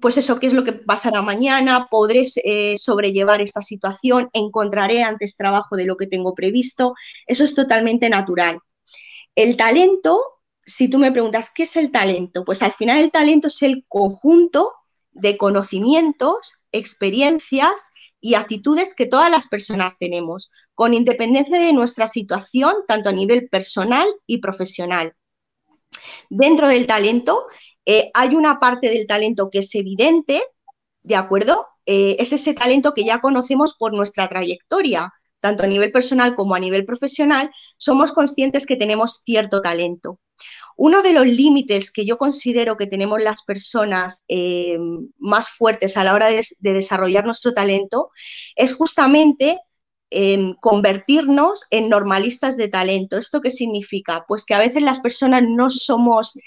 pues 0.00 0.18
eso, 0.18 0.38
qué 0.38 0.46
es 0.48 0.52
lo 0.52 0.64
que 0.64 0.72
pasará 0.72 1.22
mañana, 1.22 1.88
podré 1.90 2.24
eh, 2.44 2.76
sobrellevar 2.76 3.40
esta 3.40 3.62
situación, 3.62 4.28
encontraré 4.34 5.02
antes 5.02 5.36
trabajo 5.36 5.76
de 5.76 5.86
lo 5.86 5.96
que 5.96 6.06
tengo 6.06 6.34
previsto. 6.34 6.94
Eso 7.26 7.42
es 7.44 7.54
totalmente 7.54 8.10
natural. 8.10 8.58
El 9.34 9.56
talento, 9.56 10.22
si 10.64 10.88
tú 10.88 10.98
me 10.98 11.10
preguntas, 11.10 11.50
¿qué 11.54 11.62
es 11.62 11.76
el 11.76 11.90
talento? 11.90 12.44
Pues 12.44 12.62
al 12.62 12.72
final 12.72 13.00
el 13.00 13.10
talento 13.10 13.48
es 13.48 13.62
el 13.62 13.84
conjunto 13.88 14.74
de 15.12 15.38
conocimientos, 15.38 16.64
experiencias 16.70 17.88
y 18.20 18.34
actitudes 18.34 18.94
que 18.94 19.06
todas 19.06 19.30
las 19.30 19.48
personas 19.48 19.96
tenemos, 19.98 20.50
con 20.74 20.92
independencia 20.92 21.58
de 21.58 21.72
nuestra 21.72 22.08
situación, 22.08 22.74
tanto 22.86 23.08
a 23.08 23.12
nivel 23.12 23.48
personal 23.48 24.06
y 24.26 24.38
profesional. 24.38 25.14
Dentro 26.28 26.68
del 26.68 26.86
talento 26.86 27.46
eh, 27.86 28.10
hay 28.14 28.34
una 28.34 28.58
parte 28.60 28.88
del 28.88 29.06
talento 29.06 29.50
que 29.50 29.58
es 29.58 29.74
evidente, 29.74 30.42
¿de 31.02 31.16
acuerdo? 31.16 31.66
Eh, 31.86 32.16
es 32.18 32.32
ese 32.32 32.54
talento 32.54 32.94
que 32.94 33.04
ya 33.04 33.20
conocemos 33.20 33.74
por 33.74 33.92
nuestra 33.94 34.28
trayectoria, 34.28 35.12
tanto 35.40 35.64
a 35.64 35.66
nivel 35.66 35.92
personal 35.92 36.34
como 36.34 36.54
a 36.54 36.60
nivel 36.60 36.86
profesional, 36.86 37.50
somos 37.76 38.12
conscientes 38.12 38.64
que 38.64 38.76
tenemos 38.76 39.22
cierto 39.24 39.60
talento. 39.60 40.18
Uno 40.76 41.02
de 41.02 41.12
los 41.12 41.26
límites 41.26 41.92
que 41.92 42.06
yo 42.06 42.16
considero 42.16 42.76
que 42.76 42.86
tenemos 42.86 43.22
las 43.22 43.42
personas 43.42 44.24
eh, 44.28 44.78
más 45.18 45.50
fuertes 45.50 45.96
a 45.96 46.04
la 46.04 46.14
hora 46.14 46.30
de, 46.30 46.42
desarrollar 46.60 47.24
nuestro 47.24 47.52
talento 47.52 48.10
es 48.56 48.74
justamente 48.74 49.58
convertirnos 50.60 51.64
en 51.70 51.88
normalistas 51.88 52.56
de 52.56 52.68
talento. 52.68 53.16
¿Esto 53.16 53.40
qué 53.40 53.50
significa? 53.50 54.24
Pues 54.28 54.44
que 54.44 54.54
a 54.54 54.60
veces 54.60 54.82
las 54.82 55.00
personas 55.00 55.42
no 55.42 55.70
somos 55.70 56.38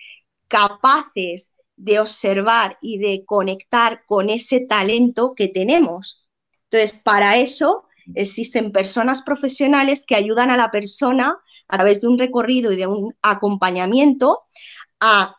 capaces 0.48 1.58
de 1.76 2.00
observar 2.00 2.78
y 2.82 2.98
de 2.98 3.24
conectar 3.26 4.02
con 4.08 4.30
ese 4.30 4.66
talento 4.68 5.34
que 5.36 5.48
tenemos. 5.48 6.28
Entonces, 6.70 7.00
para 7.04 7.38
eso 7.38 7.86
existen 8.16 8.72
personas 8.72 9.22
profesionales 9.22 10.04
que 10.06 10.16
ayudan 10.16 10.50
a 10.50 10.58
la 10.58 10.72
persona 10.72 11.38
a 11.68 11.78
través 11.78 12.02
de 12.02 12.08
un 12.08 12.18
recorrido 12.18 12.72
y 12.72 12.78
de 12.78 12.88
un 12.88 13.14
acompañamiento 13.22 14.44
a 15.00 15.36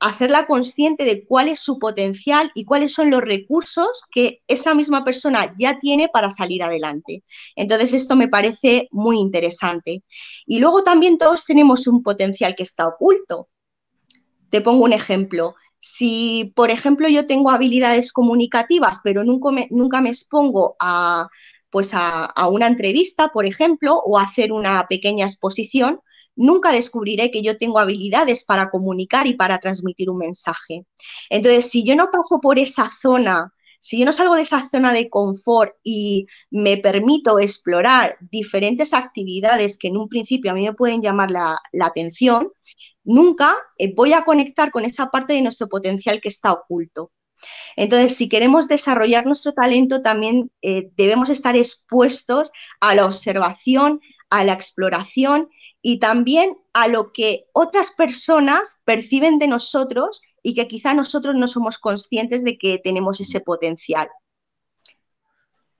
hacerla 0.00 0.46
consciente 0.46 1.04
de 1.04 1.26
cuál 1.26 1.48
es 1.48 1.60
su 1.60 1.78
potencial 1.78 2.50
y 2.54 2.64
cuáles 2.64 2.94
son 2.94 3.10
los 3.10 3.20
recursos 3.20 4.04
que 4.12 4.42
esa 4.46 4.74
misma 4.74 5.04
persona 5.04 5.54
ya 5.58 5.78
tiene 5.78 6.08
para 6.08 6.30
salir 6.30 6.62
adelante. 6.62 7.24
Entonces, 7.56 7.92
esto 7.92 8.14
me 8.16 8.28
parece 8.28 8.88
muy 8.92 9.18
interesante. 9.18 10.04
Y 10.46 10.60
luego 10.60 10.82
también 10.82 11.18
todos 11.18 11.44
tenemos 11.44 11.86
un 11.88 12.02
potencial 12.02 12.54
que 12.54 12.62
está 12.62 12.86
oculto. 12.86 13.48
Te 14.50 14.60
pongo 14.60 14.84
un 14.84 14.92
ejemplo. 14.92 15.54
Si, 15.80 16.52
por 16.56 16.70
ejemplo, 16.70 17.08
yo 17.08 17.26
tengo 17.26 17.50
habilidades 17.50 18.12
comunicativas, 18.12 19.00
pero 19.04 19.24
nunca 19.24 19.50
me, 19.52 19.68
nunca 19.70 20.00
me 20.00 20.10
expongo 20.10 20.76
a, 20.80 21.28
pues 21.70 21.90
a, 21.92 22.32
una 22.48 22.66
entrevista, 22.66 23.28
por 23.28 23.46
ejemplo, 23.46 23.96
o 23.96 24.18
a 24.18 24.22
hacer 24.22 24.52
una 24.52 24.86
pequeña 24.88 25.26
exposición, 25.26 26.00
nunca 26.36 26.72
descubriré 26.72 27.30
que 27.30 27.42
yo 27.42 27.58
tengo 27.58 27.78
habilidades 27.78 28.44
para 28.44 28.70
comunicar 28.70 29.26
y 29.26 29.34
para 29.34 29.58
transmitir 29.58 30.10
un 30.10 30.18
mensaje. 30.18 30.86
Entonces, 31.30 31.70
si 31.70 31.84
yo 31.84 31.94
no 31.96 32.08
paso 32.10 32.40
por 32.40 32.58
esa 32.58 32.90
zona, 32.90 33.52
si 33.80 33.98
yo 33.98 34.04
no 34.06 34.12
salgo 34.12 34.34
de 34.34 34.42
esa 34.42 34.68
zona 34.68 34.92
de 34.92 35.08
confort 35.08 35.74
y 35.84 36.26
me 36.50 36.76
permito 36.78 37.38
explorar 37.38 38.16
diferentes 38.30 38.92
actividades 38.92 39.78
que 39.78 39.88
en 39.88 39.96
un 39.96 40.08
principio 40.08 40.50
a 40.50 40.54
mí 40.54 40.64
me 40.64 40.74
pueden 40.74 41.02
llamar 41.02 41.30
la, 41.30 41.56
la 41.72 41.86
atención, 41.86 42.50
nunca 43.08 43.56
eh, 43.78 43.92
voy 43.94 44.12
a 44.12 44.24
conectar 44.24 44.70
con 44.70 44.84
esa 44.84 45.10
parte 45.10 45.32
de 45.32 45.42
nuestro 45.42 45.68
potencial 45.68 46.20
que 46.20 46.28
está 46.28 46.52
oculto. 46.52 47.10
Entonces, 47.76 48.16
si 48.16 48.28
queremos 48.28 48.68
desarrollar 48.68 49.24
nuestro 49.24 49.52
talento, 49.52 50.02
también 50.02 50.50
eh, 50.60 50.90
debemos 50.96 51.30
estar 51.30 51.56
expuestos 51.56 52.52
a 52.80 52.94
la 52.94 53.06
observación, 53.06 54.00
a 54.28 54.44
la 54.44 54.52
exploración 54.52 55.48
y 55.80 56.00
también 56.00 56.58
a 56.74 56.88
lo 56.88 57.12
que 57.12 57.44
otras 57.52 57.92
personas 57.92 58.76
perciben 58.84 59.38
de 59.38 59.46
nosotros 59.46 60.20
y 60.42 60.54
que 60.54 60.68
quizá 60.68 60.92
nosotros 60.92 61.34
no 61.34 61.46
somos 61.46 61.78
conscientes 61.78 62.44
de 62.44 62.58
que 62.58 62.78
tenemos 62.78 63.20
ese 63.20 63.40
potencial. 63.40 64.08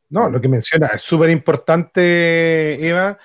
No, 0.09 0.31
lo 0.31 0.41
que 0.41 0.49
menciona 0.49 0.87
es 0.89 1.03
súper 1.03 1.29
importante, 1.29 2.89
Eva, 2.89 3.19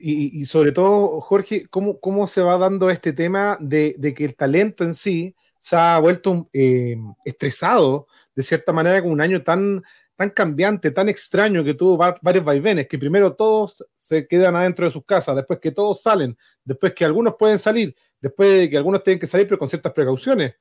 y, 0.00 0.44
sobre 0.44 0.72
todo, 0.72 1.20
Jorge, 1.20 1.66
¿cómo, 1.68 2.00
¿cómo, 2.00 2.26
se 2.26 2.42
va 2.42 2.58
dando 2.58 2.90
este 2.90 3.12
tema 3.12 3.56
de, 3.60 4.14
que 4.16 4.24
el 4.24 4.36
talento 4.36 4.84
en 4.84 4.94
sí 4.94 5.34
se 5.60 5.76
ha 5.76 5.98
vuelto 5.98 6.48
eh, 6.52 6.96
estresado 7.24 8.06
de 8.34 8.42
cierta 8.42 8.72
manera 8.72 9.02
con 9.02 9.10
un 9.10 9.20
año 9.20 9.42
tan, 9.42 9.82
tan 10.16 10.30
cambiante, 10.30 10.90
tan 10.90 11.08
extraño 11.08 11.64
que 11.64 11.74
tuvo 11.74 11.96
varios 11.96 12.44
vaivenes, 12.44 12.88
que 12.88 12.98
primero 12.98 13.34
todo 13.34 13.70
se 13.96 14.26
quedan 14.26 14.56
adentro 14.56 14.86
de 14.86 14.92
sus 14.92 15.04
casas, 15.04 15.36
después 15.36 15.58
que 15.60 15.72
todos 15.72 16.02
salen, 16.02 16.36
después 16.64 16.92
que 16.94 17.04
algunos 17.04 17.34
pueden 17.38 17.58
salir, 17.58 17.94
después 18.20 18.60
de 18.60 18.70
que 18.70 18.76
algunos 18.76 19.02
tienen 19.02 19.18
que 19.18 19.26
salir, 19.26 19.46
pero 19.46 19.58
con 19.58 19.68
ciertas 19.68 19.92
precauciones. 19.92 20.54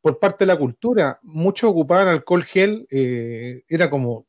Por 0.00 0.18
parte 0.18 0.44
de 0.44 0.52
la 0.52 0.58
cultura, 0.58 1.18
muchos 1.22 1.70
ocupaban 1.70 2.08
alcohol 2.08 2.44
gel, 2.44 2.86
eh, 2.90 3.62
era 3.68 3.88
como, 3.88 4.26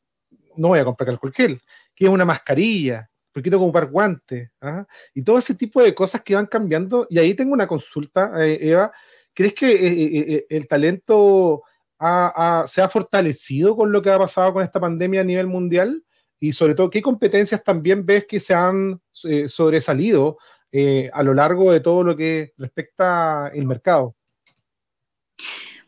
no 0.56 0.68
voy 0.68 0.78
a 0.78 0.84
comprar 0.84 1.10
alcohol 1.10 1.34
gel, 1.34 1.60
que 1.94 2.06
es 2.06 2.10
una 2.10 2.24
mascarilla, 2.24 3.10
porque 3.36 3.50
que 3.50 3.56
ocupar 3.56 3.90
guantes, 3.90 4.50
¿ah? 4.62 4.86
y 5.12 5.22
todo 5.22 5.36
ese 5.36 5.54
tipo 5.54 5.82
de 5.82 5.94
cosas 5.94 6.22
que 6.22 6.34
van 6.34 6.46
cambiando. 6.46 7.06
Y 7.10 7.18
ahí 7.18 7.34
tengo 7.34 7.52
una 7.52 7.66
consulta, 7.66 8.32
eh, 8.42 8.58
Eva, 8.70 8.90
¿crees 9.34 9.52
que 9.52 10.36
eh, 10.38 10.46
el 10.48 10.66
talento 10.66 11.62
se 11.98 12.82
ha 12.82 12.88
fortalecido 12.90 13.76
con 13.76 13.92
lo 13.92 14.00
que 14.00 14.10
ha 14.10 14.18
pasado 14.18 14.52
con 14.52 14.62
esta 14.62 14.80
pandemia 14.80 15.20
a 15.20 15.24
nivel 15.24 15.46
mundial? 15.46 16.02
y 16.40 16.52
sobre 16.52 16.74
todo 16.74 16.90
qué 16.90 17.02
competencias 17.02 17.62
también 17.64 18.04
ves 18.04 18.26
que 18.26 18.40
se 18.40 18.54
han 18.54 19.00
eh, 19.24 19.48
sobresalido 19.48 20.38
eh, 20.72 21.10
a 21.12 21.22
lo 21.22 21.34
largo 21.34 21.72
de 21.72 21.80
todo 21.80 22.02
lo 22.04 22.16
que 22.16 22.52
respecta 22.58 23.50
el 23.54 23.66
mercado. 23.66 24.14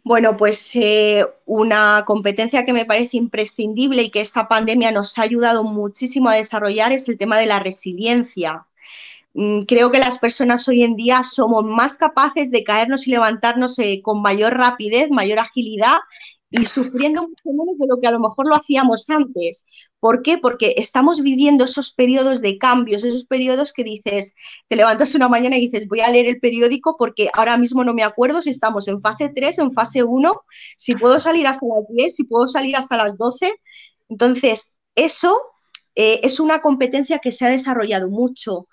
Bueno, 0.09 0.39
pues 0.39 0.75
eh, 0.75 1.27
una 1.45 2.05
competencia 2.07 2.65
que 2.65 2.73
me 2.73 2.87
parece 2.87 3.19
imprescindible 3.19 4.01
y 4.01 4.11
que 4.11 4.23
esta 4.23 4.49
pandemia 4.49 4.91
nos 4.91 5.19
ha 5.19 5.23
ayudado 5.23 5.65
muchísimo 5.65 6.31
a 6.31 6.35
desarrollar 6.35 6.93
es 6.93 7.11
el 7.11 7.19
tema 7.19 7.37
de 7.37 7.45
la 7.45 7.59
resiliencia. 7.59 8.67
Mm, 9.35 9.65
creo 9.65 9.91
que 9.91 9.99
las 9.99 10.17
personas 10.17 10.67
hoy 10.67 10.83
en 10.83 10.97
día 10.97 11.25
somos 11.25 11.63
más 11.63 11.99
capaces 11.99 12.51
de 12.51 12.65
caernos 12.65 13.07
y 13.07 13.11
levantarnos 13.11 13.77
con 14.03 14.23
mayor 14.23 14.57
rapidez, 14.57 15.11
mayor 15.11 15.41
agilidad 15.41 15.99
y 16.51 16.65
sufriendo 16.65 17.23
mucho 17.23 17.43
menos 17.45 17.79
de 17.79 17.87
lo 17.87 18.01
que 18.01 18.07
a 18.07 18.11
lo 18.11 18.21
mejor 18.21 18.49
lo 18.49 18.55
hacíamos 18.55 19.09
antes. 19.11 19.67
¿Por 20.01 20.23
qué? 20.23 20.39
Porque 20.39 20.75
estamos 20.79 21.21
viviendo 21.21 21.65
esos 21.65 21.93
periodos 21.93 22.41
de 22.41 22.57
cambios, 22.59 23.05
esos 23.05 23.27
periodos 23.27 23.73
que 23.73 23.85
dices, 23.85 24.35
te 24.69 24.77
levantas 24.77 25.15
una 25.15 25.29
mañana 25.29 25.59
y 25.59 25.69
dices, 25.69 25.87
voy 25.89 26.01
a 26.01 26.11
leer 26.11 26.27
el 26.27 26.41
periódico 26.41 26.97
porque 26.99 27.29
ahora 27.35 27.59
mismo 27.59 27.85
no 27.85 27.93
me 27.93 28.03
acuerdo 28.03 28.41
si 28.41 28.51
estamos 28.51 28.89
en 28.89 29.03
fase 29.03 29.31
3, 29.35 29.59
en 29.59 29.73
fase 29.73 30.03
1, 30.03 30.41
si 30.77 30.95
puedo 30.95 31.21
salir 31.21 31.47
hasta 31.47 31.67
las 31.67 31.87
10, 31.89 32.15
si 32.17 32.25
puedo 32.25 32.49
salir 32.49 32.77
hasta 32.77 32.97
las 32.97 33.19
12. 33.19 33.53
Entonces, 34.09 34.79
eso 34.95 35.39
eh, 35.95 36.21
es 36.23 36.41
una 36.41 36.61
competencia 36.61 37.19
que 37.19 37.33
se 37.33 37.45
ha 37.45 37.51
desarrollado 37.51 38.09
mucho. 38.09 38.69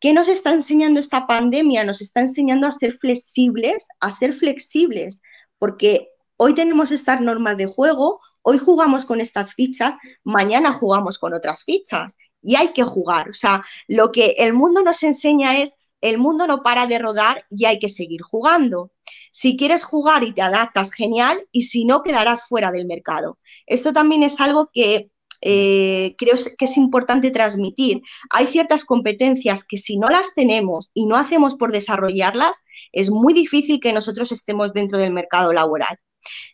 ¿Qué 0.00 0.12
nos 0.12 0.28
está 0.28 0.52
enseñando 0.54 1.00
esta 1.00 1.26
pandemia? 1.26 1.84
Nos 1.84 2.00
está 2.00 2.20
enseñando 2.20 2.66
a 2.66 2.72
ser 2.72 2.92
flexibles, 2.94 3.88
a 4.00 4.10
ser 4.12 4.32
flexibles, 4.32 5.20
porque 5.58 6.08
hoy 6.38 6.54
tenemos 6.54 6.90
estas 6.90 7.20
normas 7.20 7.56
de 7.56 7.66
juego, 7.66 8.20
hoy 8.42 8.58
jugamos 8.58 9.04
con 9.04 9.20
estas 9.20 9.54
fichas, 9.54 9.94
mañana 10.24 10.72
jugamos 10.72 11.18
con 11.18 11.34
otras 11.34 11.64
fichas 11.64 12.16
y 12.40 12.56
hay 12.56 12.72
que 12.72 12.84
jugar. 12.84 13.28
O 13.28 13.34
sea, 13.34 13.62
lo 13.86 14.10
que 14.10 14.36
el 14.38 14.54
mundo 14.54 14.82
nos 14.82 15.02
enseña 15.02 15.58
es, 15.58 15.74
el 16.00 16.18
mundo 16.18 16.46
no 16.46 16.62
para 16.62 16.86
de 16.86 16.98
rodar 16.98 17.44
y 17.50 17.64
hay 17.64 17.80
que 17.80 17.88
seguir 17.88 18.22
jugando. 18.22 18.92
Si 19.32 19.56
quieres 19.56 19.82
jugar 19.82 20.22
y 20.22 20.32
te 20.32 20.42
adaptas, 20.42 20.92
genial, 20.92 21.44
y 21.50 21.64
si 21.64 21.84
no, 21.84 22.02
quedarás 22.04 22.46
fuera 22.46 22.70
del 22.70 22.86
mercado. 22.86 23.38
Esto 23.66 23.92
también 23.92 24.22
es 24.22 24.40
algo 24.40 24.70
que 24.72 25.10
eh, 25.40 26.14
creo 26.18 26.34
que 26.56 26.64
es 26.64 26.76
importante 26.76 27.30
transmitir. 27.32 28.02
Hay 28.30 28.46
ciertas 28.46 28.84
competencias 28.84 29.64
que 29.64 29.76
si 29.76 29.98
no 29.98 30.08
las 30.08 30.34
tenemos 30.34 30.90
y 30.94 31.06
no 31.06 31.16
hacemos 31.16 31.56
por 31.56 31.72
desarrollarlas, 31.72 32.62
es 32.92 33.10
muy 33.10 33.34
difícil 33.34 33.80
que 33.80 33.92
nosotros 33.92 34.30
estemos 34.32 34.72
dentro 34.72 34.98
del 34.98 35.12
mercado 35.12 35.52
laboral. 35.52 35.98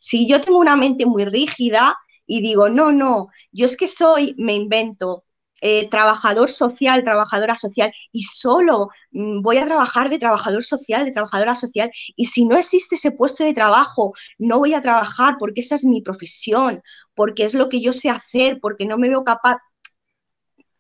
Si 0.01 0.29
yo 0.29 0.41
tengo 0.41 0.59
una 0.59 0.77
mente 0.77 1.07
muy 1.07 1.25
rígida 1.25 1.97
y 2.27 2.43
digo, 2.43 2.69
no, 2.69 2.93
no, 2.93 3.29
yo 3.53 3.67
es 3.67 3.77
que 3.77 3.89
soy, 3.89 4.35
me 4.39 4.55
invento, 4.55 5.25
eh, 5.61 5.89
trabajador 5.89 6.51
social, 6.51 7.05
trabajadora 7.05 7.57
social, 7.57 7.91
y 8.13 8.23
solo 8.25 8.89
mm, 9.13 9.41
voy 9.41 9.57
a 9.59 9.65
trabajar 9.65 10.11
de 10.11 10.19
trabajador 10.19 10.63
social, 10.65 11.05
de 11.05 11.13
trabajadora 11.13 11.55
social, 11.55 11.91
y 12.17 12.27
si 12.27 12.45
no 12.45 12.57
existe 12.59 12.97
ese 12.97 13.13
puesto 13.13 13.45
de 13.45 13.55
trabajo, 13.55 14.13
no 14.39 14.59
voy 14.59 14.75
a 14.75 14.83
trabajar 14.83 15.37
porque 15.39 15.63
esa 15.63 15.75
es 15.77 15.85
mi 15.85 16.03
profesión, 16.03 16.83
porque 17.15 17.45
es 17.45 17.55
lo 17.55 17.69
que 17.69 17.81
yo 17.81 17.93
sé 17.93 18.11
hacer, 18.11 18.59
porque 18.61 18.85
no 18.87 18.99
me 18.99 19.09
veo 19.09 19.25
capaz. 19.25 19.59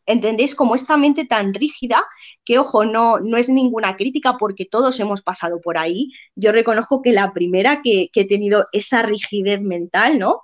¿Entendéis? 0.06 0.54
Como 0.54 0.74
esta 0.74 0.96
mente 0.96 1.24
tan 1.24 1.54
rígida, 1.54 2.02
que 2.44 2.58
ojo, 2.58 2.84
no, 2.84 3.18
no 3.20 3.36
es 3.38 3.48
ninguna 3.48 3.96
crítica 3.96 4.36
porque 4.38 4.66
todos 4.66 5.00
hemos 5.00 5.22
pasado 5.22 5.60
por 5.60 5.78
ahí. 5.78 6.10
Yo 6.34 6.52
reconozco 6.52 7.00
que 7.02 7.12
la 7.12 7.32
primera 7.32 7.80
que, 7.82 8.10
he 8.14 8.26
tenido 8.26 8.66
esa 8.72 9.02
rigidez 9.02 9.62
mental, 9.62 10.18
¿no? 10.18 10.42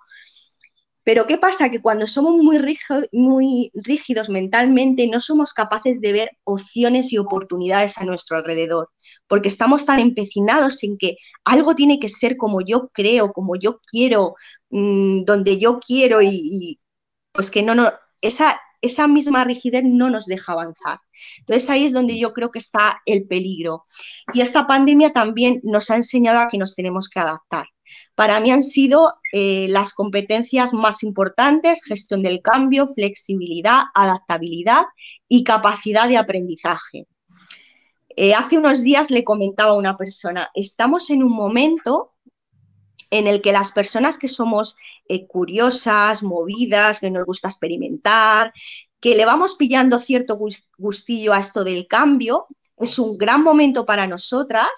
Pero 1.02 1.26
¿qué 1.26 1.38
pasa? 1.38 1.70
Que 1.70 1.80
cuando 1.80 2.06
somos 2.06 2.34
muy, 2.42 2.58
rígidos 3.74 4.28
mentalmente 4.28 5.06
no 5.08 5.20
somos 5.20 5.52
capaces 5.52 6.00
de 6.00 6.12
ver 6.12 6.30
opciones 6.44 7.12
y 7.12 7.18
oportunidades 7.18 7.98
a 7.98 8.04
nuestro 8.04 8.36
alrededor, 8.36 8.90
porque 9.26 9.48
estamos 9.48 9.86
tan 9.86 9.98
empecinados 9.98 10.82
en 10.84 10.98
que 10.98 11.16
algo 11.44 11.74
tiene 11.74 11.98
que 11.98 12.08
ser 12.08 12.36
como 12.36 12.60
yo 12.60 12.90
creo, 12.92 13.32
como 13.32 13.56
yo 13.56 13.80
quiero, 13.90 14.36
mm, 14.70 15.24
donde 15.24 15.58
yo 15.58 15.80
quiero 15.80 16.22
y, 16.22 16.28
y, 16.28 16.80
pues 17.32 17.50
que 17.50 17.62
no, 17.62 17.74
no, 17.74 17.90
esa, 18.20 18.60
esa 18.82 19.06
misma 19.08 19.44
rigidez 19.44 19.84
no 19.84 20.10
nos 20.10 20.26
deja 20.26 20.52
avanzar. 20.52 20.98
Entonces 21.38 21.68
ahí 21.70 21.84
es 21.84 21.92
donde 21.92 22.18
yo 22.18 22.32
creo 22.32 22.50
que 22.50 22.58
está 22.58 23.00
el 23.06 23.26
peligro. 23.26 23.84
Y 24.32 24.40
esta 24.40 24.66
pandemia 24.66 25.12
también 25.12 25.60
nos 25.62 25.90
ha 25.90 25.96
enseñado 25.96 26.40
a 26.40 26.48
que 26.48 26.58
nos 26.58 26.74
tenemos 26.74 27.08
que 27.08 27.20
adaptar. 27.20 27.66
Para 28.14 28.40
mí 28.40 28.50
han 28.50 28.62
sido 28.62 29.14
eh, 29.32 29.66
las 29.68 29.92
competencias 29.92 30.72
más 30.72 31.02
importantes, 31.02 31.84
gestión 31.84 32.22
del 32.22 32.40
cambio, 32.40 32.86
flexibilidad, 32.86 33.82
adaptabilidad 33.94 34.84
y 35.28 35.44
capacidad 35.44 36.08
de 36.08 36.18
aprendizaje. 36.18 37.06
Eh, 38.16 38.34
hace 38.34 38.58
unos 38.58 38.82
días 38.82 39.10
le 39.10 39.24
comentaba 39.24 39.70
a 39.70 39.78
una 39.78 39.96
persona, 39.96 40.50
estamos 40.54 41.10
en 41.10 41.22
un 41.22 41.32
momento 41.32 42.12
en 43.10 43.26
el 43.26 43.42
que 43.42 43.52
las 43.52 43.72
personas 43.72 44.18
que 44.18 44.28
somos 44.28 44.76
eh, 45.08 45.26
curiosas, 45.26 46.22
movidas, 46.22 47.00
que 47.00 47.10
nos 47.10 47.26
gusta 47.26 47.48
experimentar, 47.48 48.52
que 49.00 49.16
le 49.16 49.24
vamos 49.24 49.54
pillando 49.54 49.98
cierto 49.98 50.38
gustillo 50.78 51.32
a 51.32 51.40
esto 51.40 51.64
del 51.64 51.86
cambio, 51.86 52.46
es 52.76 52.98
un 52.98 53.18
gran 53.18 53.42
momento 53.42 53.84
para 53.84 54.06
nosotras 54.06 54.70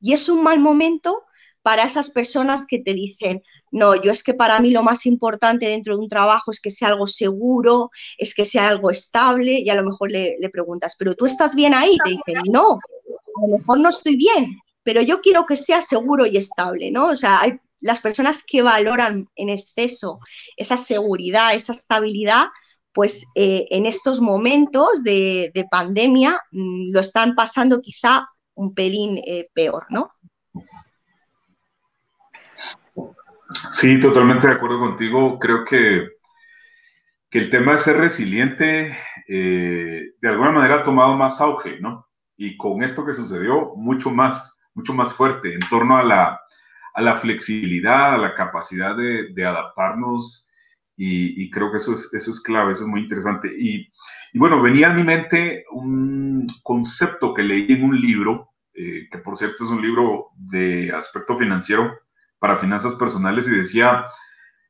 y 0.00 0.12
es 0.12 0.28
un 0.28 0.42
mal 0.42 0.60
momento 0.60 1.24
para 1.62 1.84
esas 1.84 2.10
personas 2.10 2.66
que 2.66 2.78
te 2.78 2.94
dicen, 2.94 3.42
no, 3.70 3.94
yo 3.94 4.10
es 4.10 4.22
que 4.22 4.34
para 4.34 4.58
mí 4.60 4.70
lo 4.70 4.82
más 4.82 5.06
importante 5.06 5.66
dentro 5.66 5.94
de 5.94 6.02
un 6.02 6.08
trabajo 6.08 6.50
es 6.50 6.60
que 6.60 6.70
sea 6.70 6.88
algo 6.88 7.06
seguro, 7.06 7.90
es 8.18 8.34
que 8.34 8.44
sea 8.44 8.68
algo 8.68 8.90
estable, 8.90 9.60
y 9.60 9.68
a 9.68 9.74
lo 9.74 9.84
mejor 9.84 10.10
le, 10.10 10.36
le 10.40 10.48
preguntas, 10.48 10.96
pero 10.98 11.14
tú 11.14 11.26
estás 11.26 11.54
bien 11.54 11.74
ahí, 11.74 11.96
te 12.02 12.10
dicen, 12.10 12.42
no, 12.50 12.72
a 12.72 13.46
lo 13.46 13.58
mejor 13.58 13.78
no 13.78 13.90
estoy 13.90 14.16
bien, 14.16 14.58
pero 14.82 15.02
yo 15.02 15.20
quiero 15.20 15.44
que 15.44 15.56
sea 15.56 15.80
seguro 15.82 16.26
y 16.26 16.36
estable, 16.36 16.90
¿no? 16.90 17.08
O 17.08 17.16
sea, 17.16 17.40
hay 17.42 17.58
las 17.80 18.00
personas 18.00 18.44
que 18.46 18.62
valoran 18.62 19.28
en 19.36 19.48
exceso 19.48 20.20
esa 20.56 20.76
seguridad, 20.76 21.54
esa 21.54 21.72
estabilidad, 21.72 22.48
pues 22.92 23.26
eh, 23.34 23.66
en 23.70 23.86
estos 23.86 24.20
momentos 24.20 25.02
de, 25.02 25.52
pandemia 25.70 26.40
mm, 26.52 26.92
lo 26.92 27.00
están 27.00 27.34
pasando 27.34 27.80
quizá 27.80 28.28
un 28.54 28.74
pelín 28.74 29.18
eh, 29.24 29.48
peor, 29.54 29.86
¿no? 29.90 30.12
Sí, 33.72 33.98
totalmente 33.98 34.46
de 34.46 34.54
acuerdo 34.54 34.78
contigo. 34.78 35.38
Creo 35.38 35.64
que, 35.64 36.08
que 37.28 37.38
el 37.38 37.50
tema 37.50 37.72
de 37.72 37.78
ser 37.78 37.96
resiliente 37.96 38.96
eh, 39.28 40.12
de 40.20 40.28
alguna 40.28 40.50
manera 40.50 40.76
ha 40.76 40.82
tomado 40.82 41.16
más 41.16 41.40
auge, 41.40 41.80
¿no? 41.80 42.06
Y 42.36 42.56
con 42.56 42.82
esto 42.82 43.04
que 43.04 43.12
sucedió, 43.12 43.72
mucho 43.76 44.10
más, 44.10 44.58
mucho 44.74 44.94
más 44.94 45.12
fuerte 45.12 45.54
en 45.54 45.60
torno 45.68 45.96
a 45.96 46.02
la, 46.02 46.40
a 46.94 47.02
la 47.02 47.16
flexibilidad, 47.16 48.14
a 48.14 48.18
la 48.18 48.34
capacidad 48.34 48.96
de, 48.96 49.44
adaptarnos 49.44 50.48
y, 50.96 51.50
creo 51.50 51.70
que 51.70 51.78
eso 51.78 51.94
es, 51.94 52.12
eso 52.12 52.30
es 52.30 52.40
clave, 52.40 52.72
eso 52.72 52.82
es 52.82 52.88
muy 52.88 53.00
interesante. 53.00 53.50
Y, 53.58 53.90
bueno, 54.34 54.60
venía 54.60 54.90
a 54.90 54.92
mi 54.94 55.02
mente 55.02 55.64
un 55.70 56.46
concepto 56.62 57.32
que 57.32 57.42
leí 57.42 57.72
en 57.72 57.84
un 57.84 57.98
libro, 57.98 58.50
eh, 58.74 59.08
que 59.10 59.18
por 59.18 59.36
cierto 59.36 59.64
es 59.64 59.70
un 59.70 59.80
libro 59.80 60.28
de 60.36 60.92
aspecto 60.92 61.36
financiero 61.36 61.98
para 62.38 62.58
finanzas 62.58 62.94
personales 62.94 63.48
y 63.48 63.52
decía, 63.52 64.06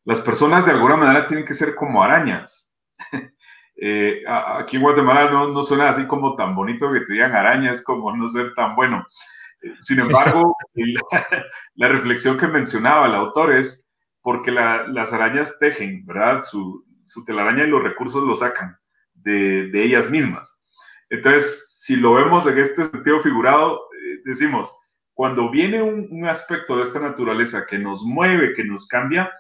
las 0.05 0.21
personas 0.21 0.67
de 0.67 0.73
alguna 0.73 0.97
manera 0.97 1.27
tienen 1.27 1.45
que 1.45 1.55
ser 1.55 1.75
como 1.75 2.03
arañas. 2.03 2.73
Eh, 3.83 4.23
aquí 4.27 4.77
en 4.77 4.83
Guatemala 4.83 5.31
no, 5.31 5.49
no, 5.49 5.63
suena 5.63 5.89
así 5.89 6.07
como 6.07 6.37
tan 6.37 6.55
bonito 6.55 6.93
que 6.93 7.01
te 7.01 7.15
digan 7.15 7.35
arañas, 7.35 7.83
como 7.83 8.15
no 8.15 8.29
ser 8.29 8.53
tan 8.55 8.77
bueno. 8.77 9.07
Sin 9.81 9.99
embargo, 9.99 10.57
la, 11.75 11.89
reflexión 11.89 12.39
que 12.39 12.47
mencionaba 12.47 13.07
el 13.07 13.15
autor 13.15 13.55
es 13.55 13.87
porque 14.23 14.51
las 14.51 15.13
arañas 15.13 15.59
tejen, 15.59 16.05
¿verdad? 16.07 16.43
Su, 16.43 16.85
telaraña 17.27 17.65
y 17.65 17.71
los 17.71 17.83
recursos 17.83 18.23
lo 18.25 18.37
sacan 18.37 18.77
de, 19.15 19.71
ellas 19.75 20.11
mismas. 20.11 20.63
Entonces, 21.09 21.81
si 21.81 21.97
lo 21.97 22.15
vemos 22.15 22.47
en 22.47 22.59
este 22.59 22.89
sentido 22.89 23.21
figurado, 23.21 23.77
eh, 23.77 24.21
decimos, 24.25 24.75
cuando 25.15 25.51
viene 25.51 25.83
un, 25.83 26.27
aspecto 26.27 26.77
de 26.77 26.85
esta 26.85 27.01
naturaleza 27.01 27.67
que 27.67 27.79
nos 27.79 28.03
mueve, 28.05 28.55
que 28.55 28.65
nos 28.65 28.87
cambia, 28.87 29.31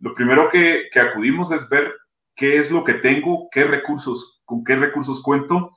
lo 0.00 0.12
primero 0.12 0.48
que, 0.48 0.88
que 0.92 1.00
acudimos 1.00 1.52
es 1.52 1.68
ver 1.68 1.94
qué 2.34 2.58
es 2.58 2.70
lo 2.70 2.82
que 2.84 2.94
tengo, 2.94 3.48
qué 3.52 3.64
recursos 3.64 4.42
con 4.44 4.64
qué 4.64 4.76
recursos 4.76 5.22
cuento 5.22 5.72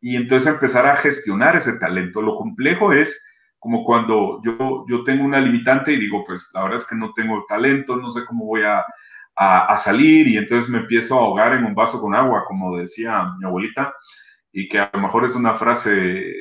y 0.00 0.16
entonces 0.16 0.52
empezar 0.52 0.86
a 0.86 0.96
gestionar 0.96 1.56
ese 1.56 1.78
talento. 1.78 2.22
Lo 2.22 2.36
complejo 2.36 2.92
es 2.92 3.20
como 3.60 3.84
cuando 3.84 4.40
yo, 4.42 4.84
yo 4.88 5.04
tengo 5.04 5.24
una 5.24 5.40
limitante 5.40 5.92
y 5.92 6.00
digo, 6.00 6.24
pues 6.26 6.50
la 6.54 6.62
verdad 6.62 6.78
es 6.78 6.86
que 6.86 6.96
no 6.96 7.12
tengo 7.12 7.44
talento, 7.48 7.96
no 7.96 8.10
sé 8.10 8.24
cómo 8.24 8.46
voy 8.46 8.62
a, 8.62 8.84
a, 9.36 9.78
salir 9.78 10.26
y 10.26 10.36
entonces 10.36 10.68
me 10.70 10.78
empiezo 10.78 11.14
a 11.14 11.20
ahogar 11.20 11.52
en 11.52 11.64
un 11.64 11.74
vaso 11.74 12.00
con 12.00 12.14
agua, 12.14 12.44
como 12.46 12.76
decía 12.76 13.32
mi 13.38 13.46
abuelita, 13.46 13.94
y 14.52 14.68
que 14.68 14.80
a 14.80 14.90
lo 14.92 15.00
mejor 15.00 15.24
es 15.24 15.36
una 15.36 15.54
frase 15.54 16.34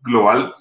global, 0.00 0.54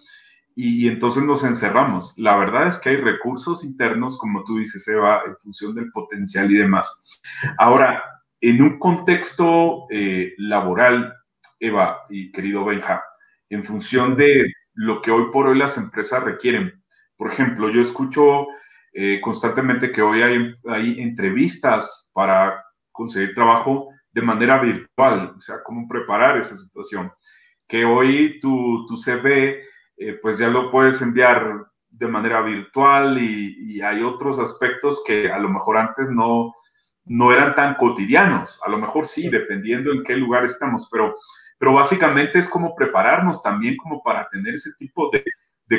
y, 0.56 0.88
entonces 0.88 1.24
nos 1.24 1.44
encerramos. 1.44 2.18
La 2.18 2.36
verdad 2.36 2.68
es 2.68 2.78
que 2.78 2.90
hay 2.90 2.98
recursos 2.98 3.64
internos, 3.64 4.18
como 4.18 4.44
tú 4.44 4.58
dices, 4.58 4.88
Eva, 4.88 5.22
en 5.26 5.36
función 5.38 5.74
del 5.76 5.90
potencial 5.92 6.52
y 6.52 6.56
demás. 6.56 7.20
Ahora, 7.58 8.04
en 8.42 8.62
un 8.62 8.78
contexto 8.78 9.86
eh, 9.90 10.34
laboral, 10.38 11.14
Eva 11.60 12.02
y 12.10 12.32
querido 12.32 12.66
Benja, 12.66 13.04
en 13.50 13.64
función 13.64 14.16
de 14.16 14.52
lo 14.74 15.02
que 15.02 15.12
hoy 15.12 15.26
por 15.32 15.48
hoy 15.48 15.58
las 15.58 15.78
empresas 15.78 16.24
requieren. 16.24 16.84
Por 17.18 17.32
ejemplo, 17.32 17.70
yo 17.70 17.82
escucho 17.82 18.48
eh, 18.94 19.20
constantemente 19.22 19.92
que 19.92 20.02
hoy 20.02 20.22
hay, 20.22 20.56
hay 20.68 21.02
entrevistas 21.02 22.12
para 22.14 22.64
conseguir 22.92 23.34
trabajo 23.34 23.90
de 24.12 24.22
manera 24.22 24.60
virtual, 24.60 25.34
o 25.38 25.40
sea, 25.40 25.64
cómo 25.64 25.88
preparar 25.88 26.38
esa 26.38 26.56
situación. 26.56 27.12
Que 27.68 27.86
hoy 27.86 28.40
tu, 28.42 28.86
tu 28.88 28.98
CV, 28.98 29.64
eh, 29.98 30.20
pues 30.22 30.38
ya 30.38 30.50
lo 30.50 30.70
puedes 30.70 31.02
enviar 31.02 31.66
de 31.90 32.08
manera 32.08 32.42
virtual 32.42 33.18
y, 33.18 33.76
y, 33.76 33.82
hay 33.82 34.02
otros 34.02 34.40
aspectos 34.40 35.04
que 35.06 35.30
a 35.30 35.38
lo 35.38 35.50
mejor 35.50 35.78
antes 35.78 36.10
no, 36.10 36.54
no 37.06 37.32
eran 37.32 37.56
tan 37.56 37.76
cotidianos. 37.76 38.60
A 38.66 38.70
lo 38.70 38.78
mejor 38.78 39.08
sí, 39.08 39.30
dependiendo 39.30 39.92
en 39.92 40.04
qué 40.04 40.16
lugar 40.16 40.46
estamos, 40.46 40.88
pero, 40.92 41.16
pero 41.62 41.74
básicamente 41.74 42.40
es 42.40 42.50
como 42.50 42.74
prepararnos 42.74 43.44
también 43.44 43.78
como 43.78 44.02
para 44.02 44.28
tener 44.30 44.56
ese 44.56 44.72
tipo 44.80 45.12
de, 45.12 45.24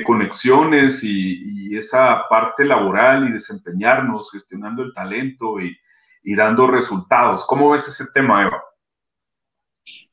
conexiones 0.05 1.03
y, 1.03 1.77
esa 1.77 2.29
parte 2.29 2.65
laboral 2.65 3.29
y 3.29 3.33
desempeñarnos 3.33 4.31
gestionando 4.31 4.85
el 4.85 4.95
talento 4.95 5.57
y, 5.61 5.77
dando 6.37 6.69
resultados. 6.69 7.45
¿Cómo 7.47 7.71
ves 7.71 7.89
ese 7.89 8.05
tema, 8.15 8.43
Eva? 8.43 8.63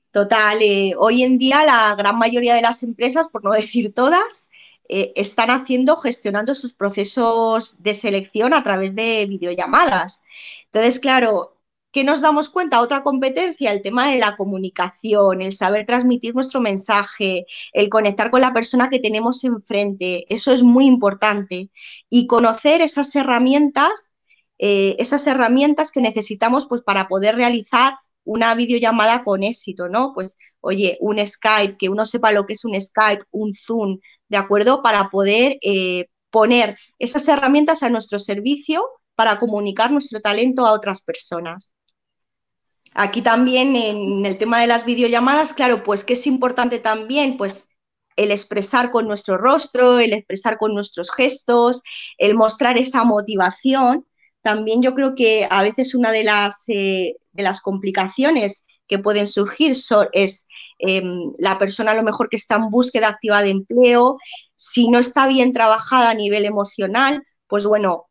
Total, 0.09 0.57
eh, 0.59 0.95
hoy 0.97 1.21
en 1.21 1.37
día 1.37 1.63
la 1.63 1.93
gran 1.93 2.17
mayoría 2.17 2.55
de 2.55 2.63
las 2.63 2.81
empresas, 2.81 3.27
por 3.27 3.43
no 3.43 3.51
decir 3.61 3.93
todas, 3.93 4.49
eh, 4.87 5.13
están 5.15 5.51
haciendo, 5.51 5.97
gestionando 5.97 6.55
sus 6.55 6.73
procesos 6.73 7.83
de 7.83 7.93
selección 7.93 8.55
a 8.55 8.63
través 8.63 8.95
de 8.95 9.23
videollamadas. 9.27 10.23
Entonces, 10.65 10.99
claro, 10.99 11.58
¿Qué 11.91 12.03
nos 12.03 12.21
damos 12.21 12.49
cuenta? 12.49 12.81
Otra 12.81 13.01
competencia, 13.01 13.71
el 13.71 13.81
tema 13.81 14.11
de 14.11 14.19
la 14.19 14.37
comunicación, 14.37 15.41
el 15.41 15.53
saber 15.53 15.87
transmitir 15.87 16.35
nuestro 16.35 16.61
mensaje, 16.61 17.47
el 17.73 17.89
conectar 17.89 18.29
con 18.29 18.41
la 18.41 18.53
persona 18.53 18.89
que 18.89 18.99
tenemos 18.99 19.43
enfrente. 19.43 20.25
Eso 20.33 20.51
es 20.53 20.61
muy 20.61 20.85
importante. 20.85 21.71
Y 22.09 22.27
conocer 22.27 22.81
esas 22.81 23.15
herramientas, 23.15 24.11
eh, 24.59 24.97
esas 24.99 25.25
herramientas 25.25 25.91
que 25.91 26.01
necesitamos 26.01 26.67
pues, 26.67 26.83
para 26.83 27.07
poder 27.07 27.35
realizar 27.35 27.95
una 28.23 28.53
videollamada 28.53 29.23
con 29.23 29.43
éxito, 29.43 29.89
¿no? 29.89 30.13
Pues, 30.13 30.37
oye, 30.61 30.97
un 31.01 31.25
Skype, 31.25 31.77
que 31.77 31.89
uno 31.89 32.05
sepa 32.05 32.31
lo 32.31 32.45
que 32.45 32.53
es 32.53 32.65
un 32.65 32.79
Skype, 32.79 33.23
un 33.31 33.53
Zoom, 33.53 33.99
¿de 34.27 34.37
acuerdo? 34.37 34.83
Para 34.83 35.09
poder 35.09 35.57
eh, 35.63 36.07
poner 36.29 36.77
esas 36.99 37.27
herramientas 37.27 37.81
a 37.83 37.89
nuestro 37.89 38.19
servicio 38.19 38.87
para 39.15 39.39
comunicar 39.39 39.91
nuestro 39.91 40.21
talento 40.21 40.65
a 40.67 40.73
otras 40.73 41.01
personas. 41.01 41.73
Aquí 42.95 43.21
también 43.21 43.75
en 43.75 44.25
el 44.25 44.37
tema 44.37 44.59
de 44.61 44.67
las 44.67 44.85
videollamadas, 44.85 45.53
claro, 45.53 45.83
pues 45.83 46.03
que 46.03 46.13
es 46.13 46.27
importante 46.27 46.79
también, 46.79 47.37
pues 47.37 47.69
el 48.15 48.31
expresar 48.31 48.91
con 48.91 49.07
nuestro 49.07 49.37
rostro, 49.37 49.99
el 49.99 50.11
expresar 50.11 50.57
con 50.57 50.73
nuestros 50.73 51.09
gestos, 51.11 51.81
el 52.17 52.35
mostrar 52.35 52.77
esa 52.77 53.05
motivación. 53.05 54.05
También 54.41 54.81
yo 54.81 54.93
creo 54.93 55.15
que 55.15 55.47
a 55.49 55.63
veces 55.63 55.95
una 55.95 56.11
de 56.11 56.23
las, 56.25 56.65
eh, 56.67 57.15
complicaciones 57.63 58.65
que 58.87 58.99
pueden 58.99 59.27
surgir 59.27 59.71
es 60.13 60.47
em, 60.79 61.31
la 61.37 61.57
persona 61.57 61.91
a 61.91 61.95
lo 61.95 62.03
mejor 62.03 62.29
que 62.29 62.37
está 62.37 62.55
en 62.55 62.69
búsqueda 62.69 63.07
activa 63.09 63.41
de 63.41 63.51
empleo, 63.51 64.17
si 64.55 64.89
no 64.89 64.99
está 64.99 65.27
bien 65.27 65.53
trabajada 65.53 66.09
a 66.09 66.13
nivel 66.13 66.45
emocional, 66.45 67.23
pues 67.47 67.65
bueno, 67.65 68.08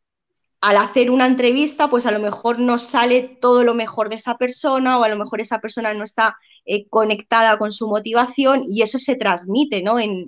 al 0.61 0.77
hacer 0.77 1.09
una 1.09 1.25
entrevista, 1.25 1.89
pues 1.89 2.05
a 2.05 2.11
lo 2.11 2.19
mejor 2.19 2.59
no 2.59 2.79
sale 2.79 3.21
todo 3.21 3.63
lo 3.63 3.73
mejor 3.73 4.09
de 4.09 4.15
esa 4.15 4.37
persona 4.37 4.97
o 4.97 5.03
a 5.03 5.09
lo 5.09 5.17
mejor 5.17 5.39
esa 5.39 5.59
persona 5.59 5.93
no 5.93 6.03
está 6.03 6.37
eh, 6.65 6.87
conectada 6.89 7.57
con 7.57 7.71
su 7.71 7.87
motivación 7.87 8.63
y 8.67 8.81
eso 8.81 8.99
se 8.99 9.15
transmite 9.15 9.81
¿no? 9.81 9.99
en, 9.99 10.27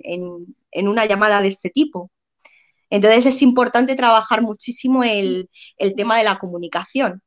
una 0.74 1.06
llamada 1.06 1.42
de 1.42 1.48
este 1.48 1.68
tipo. 1.68 2.10
Entonces 2.88 3.26
es 3.26 3.42
importante 3.42 3.94
trabajar 3.94 4.42
muchísimo 4.42 5.04
el, 5.04 5.48
tema 5.96 6.18
de 6.18 6.24
la 6.24 6.38
comunicación. 6.38 7.22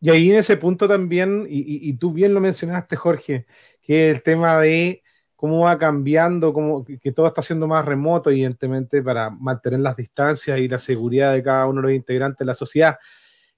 Y 0.00 0.10
ahí 0.10 0.30
en 0.30 0.36
ese 0.36 0.56
punto 0.56 0.88
también, 0.88 1.46
y, 1.48 1.88
y, 1.88 1.92
tú 1.92 2.12
bien 2.12 2.34
lo 2.34 2.40
mencionaste, 2.40 2.96
Jorge, 2.96 3.46
que 3.82 4.10
el 4.10 4.22
tema 4.24 4.58
de 4.58 5.01
cómo 5.42 5.64
va 5.64 5.76
cambiando, 5.76 6.52
cómo, 6.52 6.84
que 6.84 7.10
todo 7.10 7.26
está 7.26 7.42
siendo 7.42 7.66
más 7.66 7.84
remoto, 7.84 8.30
evidentemente, 8.30 9.02
para 9.02 9.28
mantener 9.28 9.80
las 9.80 9.96
distancias 9.96 10.56
y 10.60 10.68
la 10.68 10.78
seguridad 10.78 11.32
de 11.32 11.42
cada 11.42 11.66
uno 11.66 11.80
de 11.80 11.88
los 11.88 11.96
integrantes 11.96 12.38
de 12.38 12.44
la 12.44 12.54
sociedad. 12.54 12.96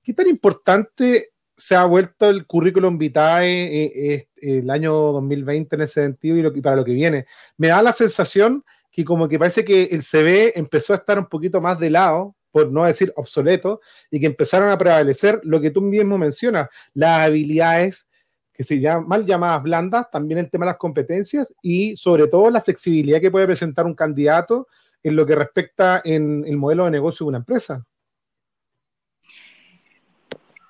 ¿Qué 0.02 0.14
tan 0.14 0.26
importante 0.26 1.32
se 1.54 1.76
ha 1.76 1.84
vuelto 1.84 2.30
el 2.30 2.46
currículum 2.46 2.96
vitae 2.96 3.64
eh, 3.64 3.92
eh, 4.14 4.28
el 4.60 4.70
año 4.70 4.94
2020 4.94 5.76
en 5.76 5.82
ese 5.82 6.02
sentido 6.04 6.38
y, 6.38 6.42
lo, 6.42 6.54
para 6.62 6.76
lo 6.76 6.86
que 6.86 6.94
viene? 6.94 7.26
Me 7.58 7.68
da 7.68 7.82
la 7.82 7.92
sensación 7.92 8.64
que 8.90 9.04
como 9.04 9.28
que 9.28 9.38
parece 9.38 9.62
que 9.62 9.82
el 9.82 10.02
CV 10.02 10.58
empezó 10.58 10.94
a 10.94 10.96
estar 10.96 11.18
un 11.18 11.26
poquito 11.26 11.60
más 11.60 11.78
de 11.78 11.90
lado, 11.90 12.34
por 12.50 12.72
no 12.72 12.84
decir 12.84 13.12
obsoleto, 13.14 13.82
y 14.10 14.20
que 14.20 14.26
empezaron 14.26 14.70
a 14.70 14.78
prevalecer 14.78 15.38
lo 15.42 15.60
que 15.60 15.70
tú 15.70 15.82
mismo 15.82 16.16
mencionas, 16.16 16.70
las 16.94 17.26
habilidades 17.26 18.08
que 18.54 18.64
se 18.64 18.80
llaman 18.80 19.08
mal 19.08 19.26
llamadas 19.26 19.62
blandas, 19.62 20.10
también 20.10 20.38
el 20.38 20.50
tema 20.50 20.64
de 20.64 20.72
las 20.72 20.78
competencias 20.78 21.52
y 21.60 21.96
sobre 21.96 22.28
todo 22.28 22.48
la 22.50 22.62
flexibilidad 22.62 23.20
que 23.20 23.30
puede 23.30 23.46
presentar 23.46 23.84
un 23.84 23.94
candidato 23.94 24.68
en 25.02 25.16
lo 25.16 25.26
que 25.26 25.34
respecta 25.34 26.00
en 26.04 26.44
el 26.46 26.56
modelo 26.56 26.84
de 26.84 26.92
negocio 26.92 27.24
de 27.24 27.28
una 27.28 27.38
empresa. 27.38 27.84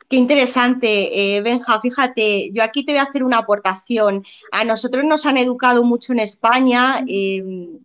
Qué 0.09 0.16
interesante, 0.16 1.37
eh, 1.37 1.40
Benja. 1.40 1.81
Fíjate, 1.81 2.51
yo 2.53 2.62
aquí 2.62 2.85
te 2.85 2.92
voy 2.92 3.01
a 3.01 3.05
hacer 3.05 3.25
una 3.25 3.38
aportación. 3.38 4.23
A 4.53 4.62
nosotros 4.62 5.03
nos 5.05 5.25
han 5.25 5.38
educado 5.38 5.83
mucho 5.83 6.12
en 6.12 6.20
España, 6.20 7.05
eh, 7.09 7.42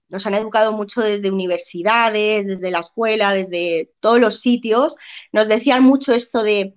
nos 0.10 0.28
han 0.28 0.36
educado 0.36 0.74
mucho 0.74 1.02
desde 1.02 1.32
universidades, 1.32 2.46
desde 2.46 2.72
la 2.72 2.80
escuela, 2.80 3.34
desde 3.34 3.92
todos 4.00 4.20
los 4.20 4.42
sitios. 4.42 4.96
Nos 5.32 5.48
decían 5.48 5.84
mucho 5.84 6.14
esto 6.14 6.44
de 6.44 6.76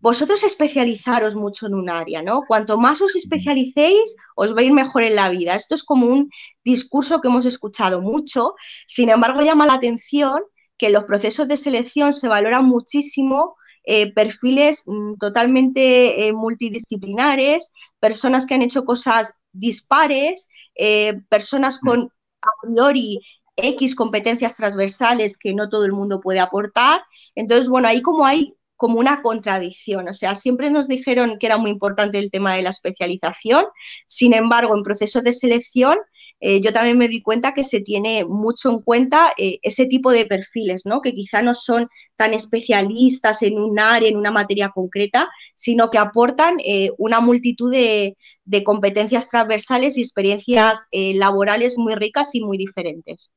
vosotros 0.00 0.42
especializaros 0.42 1.34
mucho 1.34 1.66
en 1.66 1.74
un 1.74 1.90
área, 1.90 2.22
¿no? 2.22 2.42
Cuanto 2.46 2.78
más 2.78 3.00
os 3.00 3.16
especialicéis, 3.16 4.16
os 4.34 4.54
va 4.54 4.60
a 4.60 4.64
ir 4.64 4.72
mejor 4.72 5.02
en 5.02 5.16
la 5.16 5.28
vida. 5.28 5.54
Esto 5.54 5.74
es 5.74 5.84
como 5.84 6.06
un 6.06 6.30
discurso 6.64 7.20
que 7.20 7.28
hemos 7.28 7.46
escuchado 7.46 8.00
mucho, 8.00 8.54
sin 8.86 9.10
embargo 9.10 9.42
llama 9.42 9.66
la 9.66 9.74
atención 9.74 10.42
que 10.78 10.86
en 10.86 10.94
los 10.94 11.04
procesos 11.04 11.46
de 11.48 11.58
selección 11.58 12.14
se 12.14 12.28
valoran 12.28 12.64
muchísimo 12.64 13.56
eh, 13.84 14.12
perfiles 14.12 14.84
mm, 14.86 15.14
totalmente 15.18 16.26
eh, 16.26 16.32
multidisciplinares, 16.32 17.72
personas 17.98 18.46
que 18.46 18.54
han 18.54 18.62
hecho 18.62 18.84
cosas 18.84 19.32
dispares, 19.52 20.48
eh, 20.74 21.20
personas 21.28 21.80
mm. 21.82 21.86
con 21.86 22.12
a 22.42 22.48
priori 22.62 23.20
X 23.56 23.94
competencias 23.94 24.56
transversales 24.56 25.36
que 25.36 25.54
no 25.54 25.68
todo 25.68 25.84
el 25.84 25.92
mundo 25.92 26.20
puede 26.20 26.40
aportar. 26.40 27.02
Entonces, 27.34 27.68
bueno, 27.68 27.88
ahí 27.88 28.00
como 28.02 28.24
hay 28.24 28.54
como 28.80 28.98
una 28.98 29.20
contradicción. 29.20 30.08
O 30.08 30.14
sea, 30.14 30.34
siempre 30.34 30.70
nos 30.70 30.88
dijeron 30.88 31.36
que 31.38 31.46
era 31.46 31.58
muy 31.58 31.70
importante 31.70 32.18
el 32.18 32.30
tema 32.30 32.54
de 32.54 32.62
la 32.62 32.70
especialización, 32.70 33.66
sin 34.06 34.32
embargo, 34.32 34.74
en 34.74 34.82
procesos 34.82 35.22
de 35.22 35.34
selección, 35.34 35.98
eh, 36.40 36.62
yo 36.62 36.72
también 36.72 36.96
me 36.96 37.08
di 37.08 37.20
cuenta 37.20 37.52
que 37.52 37.62
se 37.62 37.82
tiene 37.82 38.24
mucho 38.24 38.70
en 38.70 38.80
cuenta 38.80 39.34
eh, 39.36 39.58
ese 39.60 39.84
tipo 39.84 40.10
de 40.12 40.24
perfiles, 40.24 40.86
¿no? 40.86 41.02
que 41.02 41.14
quizá 41.14 41.42
no 41.42 41.54
son 41.54 41.88
tan 42.16 42.32
especialistas 42.32 43.42
en 43.42 43.58
un 43.58 43.78
área, 43.78 44.08
en 44.08 44.16
una 44.16 44.30
materia 44.30 44.70
concreta, 44.70 45.28
sino 45.54 45.90
que 45.90 45.98
aportan 45.98 46.54
eh, 46.64 46.90
una 46.96 47.20
multitud 47.20 47.70
de, 47.70 48.16
de, 48.46 48.64
competencias 48.64 49.28
transversales 49.28 49.98
y 49.98 50.00
experiencias 50.00 50.86
laborales 50.90 51.76
muy 51.76 51.94
ricas 51.96 52.34
y 52.34 52.40
muy 52.40 52.56
diferentes. 52.56 53.34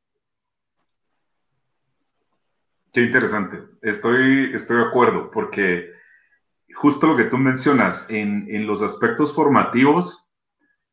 Qué 2.93 3.01
interesante. 3.01 3.59
Estoy, 3.81 4.51
estoy 4.53 4.77
de 4.77 4.83
acuerdo, 4.83 5.31
porque 5.31 5.91
justo 6.75 7.07
lo 7.07 7.17
que 7.17 7.25
tú 7.25 7.37
mencionas, 7.37 8.07
en, 8.09 8.45
en, 8.49 8.67
los 8.67 8.83
aspectos 8.83 9.33
formativos, 9.33 10.31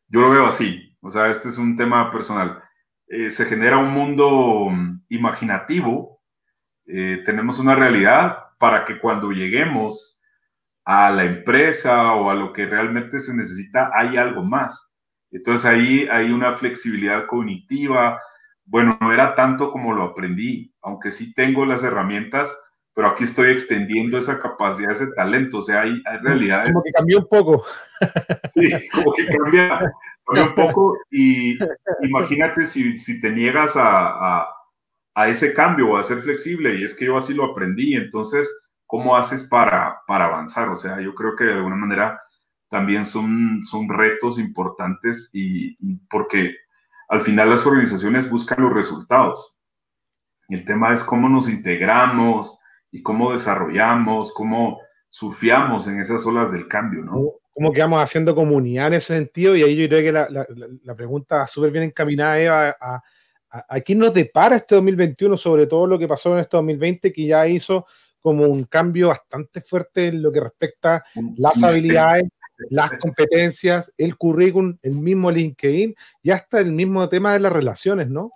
yo 0.08 0.22
lo 0.22 0.30
veo 0.30 0.46
así. 0.46 0.96
O 1.02 1.10
sea, 1.10 1.30
este 1.30 1.50
es 1.50 1.58
un 1.58 1.76
tema 1.76 2.10
personal. 2.10 2.62
Eh, 3.06 3.30
se 3.30 3.44
genera 3.44 3.76
un 3.76 3.92
mundo 3.92 4.68
mm, 4.70 5.02
imaginativo, 5.10 6.22
eh, 6.86 7.22
tenemos 7.24 7.58
una 7.58 7.74
realidad 7.74 8.38
para 8.58 8.84
que 8.84 8.98
cuando 8.98 9.30
lleguemos 9.30 10.22
a 10.84 11.10
la 11.10 11.24
empresa 11.24 12.14
o 12.14 12.30
a 12.30 12.34
lo 12.34 12.52
que 12.52 12.66
realmente 12.66 13.20
se 13.20 13.34
necesita, 13.34 13.90
hay 13.94 14.16
algo 14.16 14.42
más. 14.42 14.94
Entonces 15.30 15.66
ahí 15.66 16.08
hay 16.10 16.32
una 16.32 16.54
flexibilidad 16.54 17.26
cognitiva. 17.26 18.18
Bueno, 18.64 18.96
no 19.00 19.12
era 19.12 19.34
tanto 19.34 19.70
como 19.72 19.92
lo 19.92 20.04
aprendí, 20.04 20.72
aunque 20.82 21.10
sí 21.10 21.34
tengo 21.34 21.66
las 21.66 21.82
herramientas, 21.82 22.56
pero 22.94 23.08
aquí 23.08 23.24
estoy 23.24 23.50
extendiendo 23.50 24.18
esa 24.18 24.40
capacidad, 24.40 24.92
ese 24.92 25.12
talento. 25.12 25.58
O 25.58 25.62
sea, 25.62 25.82
hay, 25.82 26.02
hay 26.04 26.18
realidades. 26.18 26.72
Como 26.72 26.82
que 26.82 26.92
cambió 26.92 27.18
un 27.18 27.28
poco. 27.28 27.64
Sí, 28.54 28.88
como 28.88 29.12
que 29.12 29.26
cambia, 29.26 29.92
un 30.26 30.54
poco. 30.54 30.98
Y 31.10 31.56
imagínate 32.02 32.66
si, 32.66 32.98
si 32.98 33.20
te 33.20 33.30
niegas 33.30 33.76
a, 33.76 34.40
a, 34.40 34.48
a, 35.14 35.28
ese 35.28 35.52
cambio 35.52 35.90
o 35.90 35.96
a 35.96 36.02
ser 36.04 36.18
flexible, 36.18 36.74
y 36.74 36.84
es 36.84 36.94
que 36.94 37.06
yo 37.06 37.16
así 37.16 37.32
lo 37.34 37.44
aprendí. 37.44 37.94
Entonces, 37.94 38.50
¿cómo 38.86 39.16
haces 39.16 39.44
para, 39.44 40.00
para 40.06 40.26
avanzar? 40.26 40.68
O 40.68 40.76
sea, 40.76 41.00
yo 41.00 41.14
creo 41.14 41.36
que 41.36 41.44
de 41.44 41.54
alguna 41.54 41.76
manera 41.76 42.20
también 42.68 43.06
son, 43.06 43.60
son 43.62 43.88
retos 43.88 44.38
importantes 44.38 45.30
y, 45.32 45.76
y 45.78 45.96
porque 46.08 46.54
al 47.10 47.22
final 47.22 47.50
las 47.50 47.66
organizaciones 47.66 48.30
buscan 48.30 48.62
los 48.62 48.72
resultados. 48.72 49.58
Y 50.48 50.54
el 50.54 50.64
tema 50.64 50.94
es 50.94 51.02
cómo 51.02 51.28
nos 51.28 51.48
integramos 51.48 52.60
y 52.90 53.02
cómo 53.02 53.32
desarrollamos, 53.32 54.32
cómo 54.32 54.80
surfeamos 55.08 55.88
en 55.88 56.00
esas 56.00 56.24
olas 56.24 56.52
del 56.52 56.68
cambio, 56.68 57.02
¿no? 57.02 57.32
Cómo 57.52 57.72
quedamos 57.72 58.00
haciendo 58.00 58.34
comunidad 58.34 58.86
en 58.86 58.94
ese 58.94 59.14
sentido 59.16 59.56
y 59.56 59.64
ahí 59.64 59.76
yo 59.76 59.88
creo 59.88 60.02
que 60.02 60.12
la, 60.12 60.28
la, 60.30 60.46
la 60.84 60.94
pregunta 60.94 61.46
súper 61.48 61.72
bien 61.72 61.84
encaminada, 61.84 62.40
Eva, 62.40 62.76
a, 62.80 63.02
a, 63.50 63.66
a 63.68 63.80
quién 63.80 63.98
nos 63.98 64.14
depara 64.14 64.56
este 64.56 64.76
2021, 64.76 65.36
sobre 65.36 65.66
todo 65.66 65.88
lo 65.88 65.98
que 65.98 66.06
pasó 66.06 66.32
en 66.32 66.40
este 66.40 66.56
2020, 66.56 67.12
que 67.12 67.26
ya 67.26 67.46
hizo 67.48 67.86
como 68.20 68.44
un 68.44 68.64
cambio 68.64 69.08
bastante 69.08 69.60
fuerte 69.62 70.08
en 70.08 70.22
lo 70.22 70.30
que 70.30 70.40
respecta 70.40 71.04
las 71.36 71.60
habilidades, 71.62 72.28
las 72.68 72.92
competencias, 73.00 73.92
el 73.96 74.16
currículum, 74.16 74.76
el 74.82 74.92
mismo 74.96 75.30
LinkedIn 75.30 75.94
y 76.22 76.30
hasta 76.30 76.60
el 76.60 76.72
mismo 76.72 77.08
tema 77.08 77.32
de 77.32 77.40
las 77.40 77.52
relaciones, 77.52 78.08
¿no? 78.08 78.32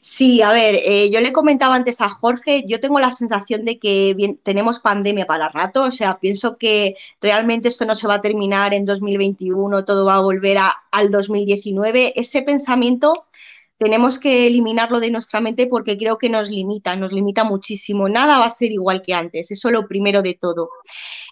Sí, 0.00 0.42
a 0.42 0.52
ver, 0.52 0.74
eh, 0.84 1.10
yo 1.10 1.20
le 1.20 1.32
comentaba 1.32 1.74
antes 1.74 2.00
a 2.00 2.08
Jorge, 2.08 2.64
yo 2.66 2.80
tengo 2.80 2.98
la 3.00 3.10
sensación 3.10 3.64
de 3.64 3.78
que 3.78 4.12
bien, 4.14 4.38
tenemos 4.42 4.80
pandemia 4.80 5.26
para 5.26 5.48
rato, 5.48 5.84
o 5.84 5.92
sea, 5.92 6.18
pienso 6.18 6.58
que 6.58 6.96
realmente 7.20 7.68
esto 7.68 7.84
no 7.86 7.94
se 7.94 8.06
va 8.06 8.14
a 8.16 8.20
terminar 8.20 8.74
en 8.74 8.84
2021, 8.84 9.84
todo 9.84 10.04
va 10.04 10.16
a 10.16 10.20
volver 10.20 10.58
a, 10.58 10.72
al 10.90 11.10
2019. 11.10 12.20
Ese 12.20 12.42
pensamiento 12.42 13.26
tenemos 13.78 14.18
que 14.18 14.46
eliminarlo 14.46 15.00
de 15.00 15.10
nuestra 15.10 15.40
mente 15.40 15.66
porque 15.66 15.98
creo 15.98 16.18
que 16.18 16.28
nos 16.28 16.48
limita, 16.50 16.96
nos 16.96 17.12
limita 17.12 17.44
muchísimo. 17.44 18.08
Nada 18.08 18.38
va 18.38 18.46
a 18.46 18.50
ser 18.50 18.72
igual 18.72 19.02
que 19.02 19.14
antes, 19.14 19.50
eso 19.50 19.68
es 19.68 19.72
lo 19.74 19.86
primero 19.88 20.22
de 20.22 20.34
todo. 20.34 20.70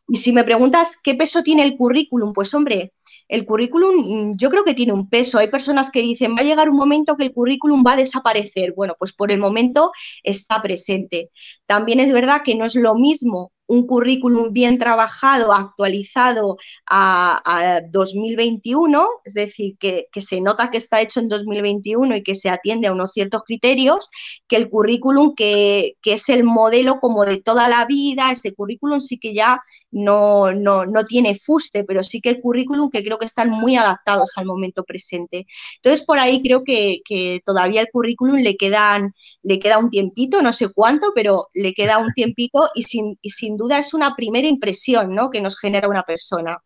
Y 0.09 0.17
si 0.17 0.33
me 0.33 0.45
preguntas 0.45 0.99
qué 1.03 1.15
peso 1.15 1.43
tiene 1.43 1.63
el 1.63 1.77
currículum, 1.77 2.33
pues 2.33 2.53
hombre, 2.55 2.93
el 3.33 3.47
currículum 3.47 3.95
mm, 3.97 4.37
yo 4.37 4.51
creo 4.51 4.63
que 4.63 4.75
tiene 4.75 4.93
un 4.93 5.09
peso. 5.09 5.39
Hay 5.39 5.49
personas 5.49 5.91
que 5.91 6.03
dicen, 6.03 6.35
va 6.37 6.43
a 6.43 6.45
llegar 6.45 6.69
un 6.69 6.77
momento 6.77 7.17
que 7.17 7.25
el 7.25 7.33
currículum 7.33 7.83
va 7.87 7.95
a 7.95 7.97
desaparecer. 7.97 8.75
Bueno, 8.77 8.95
pues 8.99 9.13
por 9.15 9.33
el 9.33 9.39
momento 9.41 9.91
está 10.23 10.61
presente. 10.61 11.31
También 11.65 11.99
es 12.01 12.13
verdad 12.13 12.43
que 12.45 12.55
no 12.55 12.67
es 12.67 12.75
lo 12.75 12.95
mismo 12.95 13.51
un 13.69 13.87
currículum 13.87 14.53
bien 14.53 14.77
trabajado, 14.79 15.55
actualizado 15.55 16.59
a, 16.91 17.41
a 17.47 17.81
2021, 17.91 19.09
es 19.25 19.33
decir, 19.33 19.77
que, 19.79 20.09
que, 20.13 20.21
se 20.21 20.43
nota 20.43 20.71
que 20.71 20.77
está 20.77 21.01
hecho 21.01 21.21
en 21.21 21.29
2021 21.29 22.17
y 22.17 22.23
que 22.23 22.35
se 22.35 22.51
atiende 22.51 22.89
a 22.89 22.93
unos 22.93 23.13
ciertos 23.13 23.45
criterios, 23.45 24.11
que 24.47 24.57
el 24.57 24.69
currículum 24.69 25.35
que, 25.35 25.95
que 26.03 26.15
es 26.15 26.29
el 26.29 26.45
modelo 26.45 26.99
como 27.01 27.25
de 27.25 27.41
toda 27.41 27.67
la 27.69 27.87
vida, 27.87 28.31
ese 28.31 28.55
currículum 28.55 29.01
sí 29.01 29.19
que 29.19 29.33
ya 29.33 29.63
no, 29.93 30.53
no, 30.53 30.87
no, 30.87 31.05
tiene 31.05 31.35
fuste, 31.35 31.85
pero 31.85 32.03
sí 32.03 32.21
que 32.21 32.31
el 32.31 32.41
currículum 32.41 32.91
que 32.91 33.05
creo 33.05 33.19
que 33.19 33.27
están 33.27 33.51
muy 33.51 33.77
adaptados 33.77 34.33
al 34.37 34.47
momento 34.47 34.85
presente. 34.85 35.47
Entonces, 35.77 36.05
por 36.05 36.19
ahí 36.19 36.43
creo 36.43 36.65
que, 36.65 37.01
que 37.05 37.41
todavía 37.45 37.83
el 37.83 37.89
currículum 37.93 38.37
le, 38.37 38.57
quedan, 38.57 39.15
le 39.43 39.59
queda 39.59 39.79
un 39.79 39.91
tiempito, 39.91 40.41
no 40.43 40.53
sé 40.53 40.71
cuánto, 40.73 41.13
pero 41.15 41.49
le 41.53 41.75
queda 41.75 41.99
un 41.99 42.13
tiempito 42.15 42.69
y 42.75 42.85
sin, 42.85 43.19
y 43.21 43.31
sin 43.31 43.57
duda 43.57 43.79
es 43.79 43.95
una 43.95 44.17
primera 44.17 44.49
impresión 44.49 45.15
¿no? 45.15 45.31
que 45.31 45.41
nos 45.41 45.59
genera 45.59 45.89
una 45.89 46.03
persona. 46.03 46.59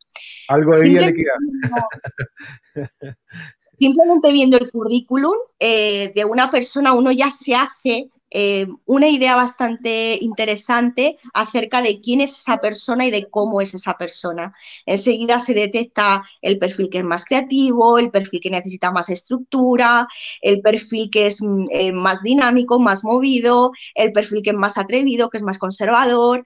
Algo 0.49 0.77
de 0.77 0.89
ella 0.89 1.01
le 1.03 1.15
queda. 1.15 1.35
Simplemente 3.79 4.33
viendo 4.33 4.57
el 4.57 4.71
currículum 4.71 5.35
eh, 5.59 6.13
de 6.15 6.25
una 6.25 6.51
persona, 6.51 6.95
uno 6.95 7.13
ya 7.13 7.31
se 7.31 7.55
hace 7.55 8.09
eh, 8.31 8.67
una 8.87 9.09
idea 9.09 9.37
bastante 9.37 10.19
interesante 10.21 11.19
acerca 11.33 11.81
de 11.83 12.01
quién 12.01 12.21
es 12.21 12.33
esa 12.33 12.59
persona 12.59 13.07
y 13.07 13.11
de 13.11 13.29
cómo 13.31 13.61
es 13.61 13.75
esa 13.75 13.97
persona. 13.97 14.53
Enseguida 14.85 15.41
se 15.41 15.55
detecta 15.55 16.25
el 16.43 16.59
perfil 16.59 16.91
que 16.91 16.99
es 16.99 17.05
más 17.05 17.25
creativo, 17.25 17.99
el 17.99 18.11
perfil 18.11 18.41
que 18.41 18.51
necesita 18.51 18.91
más 18.91 19.11
estructura, 19.11 20.09
el 20.43 20.61
perfil 20.61 21.09
que 21.11 21.27
es 21.27 21.41
mm, 21.43 21.67
eh, 21.71 21.93
más 21.93 22.23
dinámico, 22.23 22.79
más 22.81 23.05
movido, 23.05 23.71
el 23.95 24.13
perfil 24.13 24.43
que 24.43 24.51
es 24.51 24.57
más 24.57 24.79
atrevido, 24.79 25.31
que 25.31 25.39
es 25.39 25.45
más 25.45 25.59
conservador. 25.59 26.45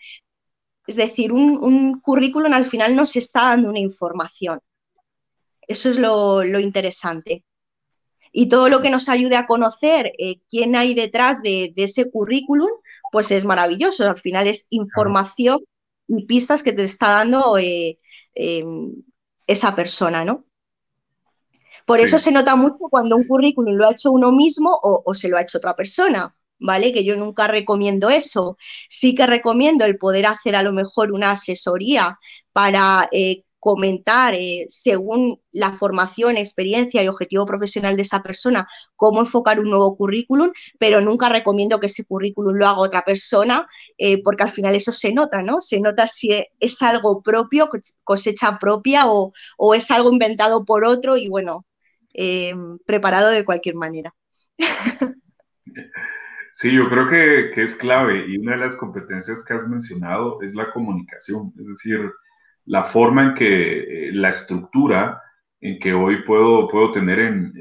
Es 0.87 0.97
decir, 0.97 1.33
un, 1.33 1.59
un 1.63 2.01
currículum 2.01 2.53
al 2.53 2.67
final 2.67 2.95
nos 2.97 3.17
está 3.17 3.43
dando 3.47 3.71
una 3.71 3.79
información. 3.81 4.61
Eso 5.67 5.89
es 5.91 5.99
lo, 5.99 6.45
lo 6.45 6.61
interesante 6.61 7.45
y 8.33 8.49
todo 8.49 8.69
lo 8.69 8.81
que 8.81 8.91
nos 8.91 9.09
ayude 9.09 9.37
a 9.37 9.47
conocer 9.47 10.13
eh, 10.19 10.41
quién 10.49 10.77
hay 10.77 10.95
detrás 10.95 11.43
de, 11.43 11.73
de, 11.75 11.85
ese 11.85 12.11
currículum, 12.11 12.69
pues 13.11 13.31
es 13.31 13.45
maravilloso. 13.45 14.09
Al 14.09 14.21
final 14.21 14.47
es 14.47 14.67
información 14.71 15.61
y 16.09 16.27
pistas 16.27 16.63
que 16.63 16.73
te 16.73 16.85
está 16.85 17.09
dando 17.11 17.59
eh, 17.59 17.99
eh, 18.35 18.65
esa 19.47 19.75
persona, 19.75 20.25
¿no? 20.25 20.45
Por 21.87 21.99
sí. 21.99 22.05
eso 22.05 22.19
se 22.19 22.33
nota 22.33 22.57
mucho 22.57 22.79
cuando 22.91 23.17
un 23.17 23.27
currículum 23.27 23.75
lo 23.75 23.89
ha 23.89 23.93
hecho 23.93 24.13
uno 24.13 24.31
mismo 24.33 24.71
o, 24.71 25.03
o, 25.05 25.15
se 25.15 25.29
lo 25.29 25.37
ha 25.37 25.43
hecho 25.43 25.59
otra 25.59 25.75
persona, 25.75 26.37
¿vale? 26.59 26.93
Que 26.93 27.05
yo 27.05 27.17
nunca 27.17 27.49
recomiendo 27.49 28.11
eso. 28.11 28.59
Sí 28.89 29.15
que 29.15 29.27
recomiendo 29.27 29.85
el 29.85 29.99
poder 29.99 30.27
hacer 30.27 30.55
a 30.55 30.63
lo 30.63 30.73
mejor 30.73 31.13
una 31.13 31.33
asesoría 31.33 32.19
para 32.53 33.09
eh, 33.13 33.45
comentar 33.61 34.35
eh, 34.35 34.67
según 34.69 35.41
la 35.53 35.73
formación, 35.73 36.37
experiencia 36.37 37.03
y 37.03 37.09
objetivo 37.09 37.47
profesional 37.47 37.95
de 37.95 38.03
esa 38.03 38.23
persona 38.23 38.67
cómo 38.97 39.21
enfocar 39.21 39.61
un 39.61 39.71
nuevo 39.71 39.97
currículum, 39.97 40.51
pero 40.79 41.01
nunca 41.01 41.29
recomiendo 41.29 41.79
que 41.79 41.87
ese 41.87 42.05
currículum 42.05 42.57
lo 42.57 42.67
haga 42.67 42.79
otra 42.79 43.03
persona 43.03 43.69
eh, 43.99 44.23
porque 44.23 44.43
al 44.43 44.51
final 44.51 44.75
eso 44.75 44.93
se 44.93 45.13
nota, 45.13 45.43
¿no? 45.43 45.61
Se 45.61 45.79
nota 45.81 46.07
si 46.07 46.31
es 46.59 46.83
algo 46.83 47.23
propio, 47.23 47.69
cosecha 48.03 48.59
propia 48.59 49.11
o, 49.11 49.33
o 49.59 49.75
es 49.75 49.91
algo 49.91 50.11
inventado 50.11 50.65
por 50.65 50.85
otro 50.85 51.17
y 51.17 51.29
bueno, 51.29 51.67
eh, 52.15 52.55
preparado 52.87 53.31
de 53.31 53.45
cualquier 53.45 53.77
manera. 53.77 54.15
Sí, 56.53 56.73
yo 56.73 56.91
creo 56.91 57.09
que, 57.09 57.53
que 57.55 57.63
es 57.63 57.75
clave 57.75 58.27
y 58.29 58.37
una 58.37 58.53
de 58.53 58.59
las 58.59 58.77
competencias 58.77 59.43
que 59.45 59.55
has 59.55 59.67
mencionado 59.69 60.43
es 60.43 60.55
la 60.55 60.71
comunicación, 60.73 61.55
es 61.59 61.69
decir, 61.69 62.13
la 62.67 62.85
forma 62.85 63.23
en 63.23 63.35
que 63.35 64.09
eh, 64.09 64.13
la 64.13 64.31
estructura 64.31 65.23
en 65.61 65.79
que 65.79 65.93
hoy 65.93 66.23
puedo, 66.23 66.69
puedo 66.69 66.91
tener 66.91 67.19
en, 67.19 67.53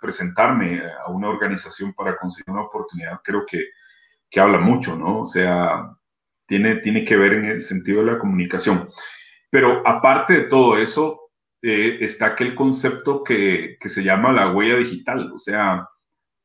presentarme 0.00 0.82
a 1.06 1.10
una 1.10 1.28
organización 1.28 1.94
para 1.94 2.16
conseguir 2.16 2.52
una 2.52 2.64
oportunidad, 2.64 3.20
creo 3.24 3.44
que, 3.46 3.64
que 4.28 4.40
habla 4.40 4.58
mucho, 4.58 4.96
¿no? 4.96 5.20
O 5.20 5.26
sea, 5.26 5.90
tiene, 6.46 6.76
tiene 6.76 7.04
que 7.04 7.16
ver 7.16 7.32
en 7.34 7.44
el 7.46 7.64
sentido 7.64 8.04
de 8.04 8.12
la 8.12 8.18
comunicación. 8.18 8.88
Pero 9.50 9.82
aparte 9.86 10.34
de 10.34 10.44
todo 10.44 10.76
eso, 10.76 11.30
eh, 11.62 11.98
está 12.00 12.26
aquel 12.26 12.54
concepto 12.54 13.24
que, 13.24 13.76
que 13.80 13.88
se 13.88 14.02
llama 14.02 14.32
la 14.32 14.52
huella 14.52 14.76
digital, 14.76 15.32
o 15.32 15.38
sea, 15.38 15.88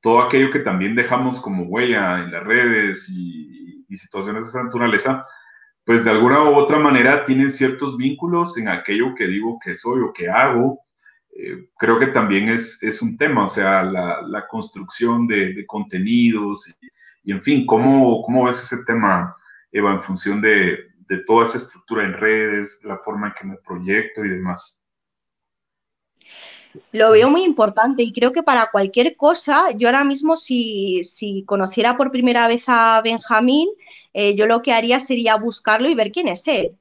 todo 0.02 0.22
aquello 0.22 0.50
que 0.50 0.60
también 0.60 0.96
dejamos 0.96 1.42
como 1.42 1.64
huella 1.64 2.20
en 2.20 2.32
las 2.32 2.44
redes 2.44 3.10
y, 3.10 3.86
y 3.88 3.98
situaciones 3.98 4.44
de 4.44 4.50
esa 4.50 4.64
naturaleza, 4.64 5.24
pues 5.86 6.04
de 6.04 6.10
alguna 6.12 6.44
u 6.44 6.56
otra 6.56 6.80
manera 6.80 7.24
tienen 7.24 7.52
ciertos 7.52 7.96
vínculos 7.96 8.58
en 8.58 8.68
aquello 8.68 9.14
que 9.16 9.28
digo 9.28 9.60
que 9.64 9.76
soy 9.76 10.02
o 10.02 10.12
que 10.12 10.30
hago. 10.30 10.80
Eh, 11.38 11.70
creo 11.78 12.00
que 12.00 12.08
también 12.08 12.50
es, 12.50 12.82
es, 12.82 13.02
un 13.02 13.18
tema, 13.18 13.44
o 13.44 13.48
sea, 13.48 13.84
la, 13.84 14.22
la 14.24 14.48
construcción 14.48 15.28
de, 15.28 15.54
de 15.54 15.66
contenidos 15.68 16.68
y, 16.70 16.88
y, 17.26 17.32
en 17.32 17.44
fin, 17.44 17.66
¿cómo, 17.66 18.22
¿cómo 18.24 18.46
ves 18.46 18.60
ese 18.60 18.84
tema, 18.86 19.36
Eva, 19.72 19.92
en 19.92 20.02
función 20.02 20.42
de, 20.42 20.80
de 21.08 21.18
toda 21.26 21.46
esa 21.46 21.58
estructura 21.58 22.04
en 22.04 22.14
redes, 22.14 22.80
la 22.84 22.98
forma 22.98 23.28
en 23.28 23.34
que 23.34 23.46
me 23.46 23.58
proyecto 23.58 24.26
y 24.26 24.30
demás? 24.30 24.82
Lo 26.92 27.12
veo 27.12 27.30
muy 27.30 27.44
importante 27.44 28.04
y 28.04 28.12
creo 28.12 28.32
que 28.32 28.44
para 28.44 28.72
cualquier 28.72 29.16
cosa, 29.16 29.72
yo 29.76 29.88
ahora 29.88 30.04
mismo 30.04 30.36
si, 30.36 31.04
si 31.04 31.44
conociera 31.46 31.96
por 31.96 32.12
primera 32.12 32.48
vez 32.48 32.66
a 32.68 33.02
Benjamín, 33.04 33.70
eh, 34.18 34.34
yo 34.34 34.46
lo 34.48 34.62
que 34.62 34.72
haría 34.72 35.02
sería 35.02 35.36
buscarlo 35.36 35.90
y 35.90 35.94
ver 35.94 36.10
quién 36.10 36.30
es 36.30 36.48
él. 36.48 36.78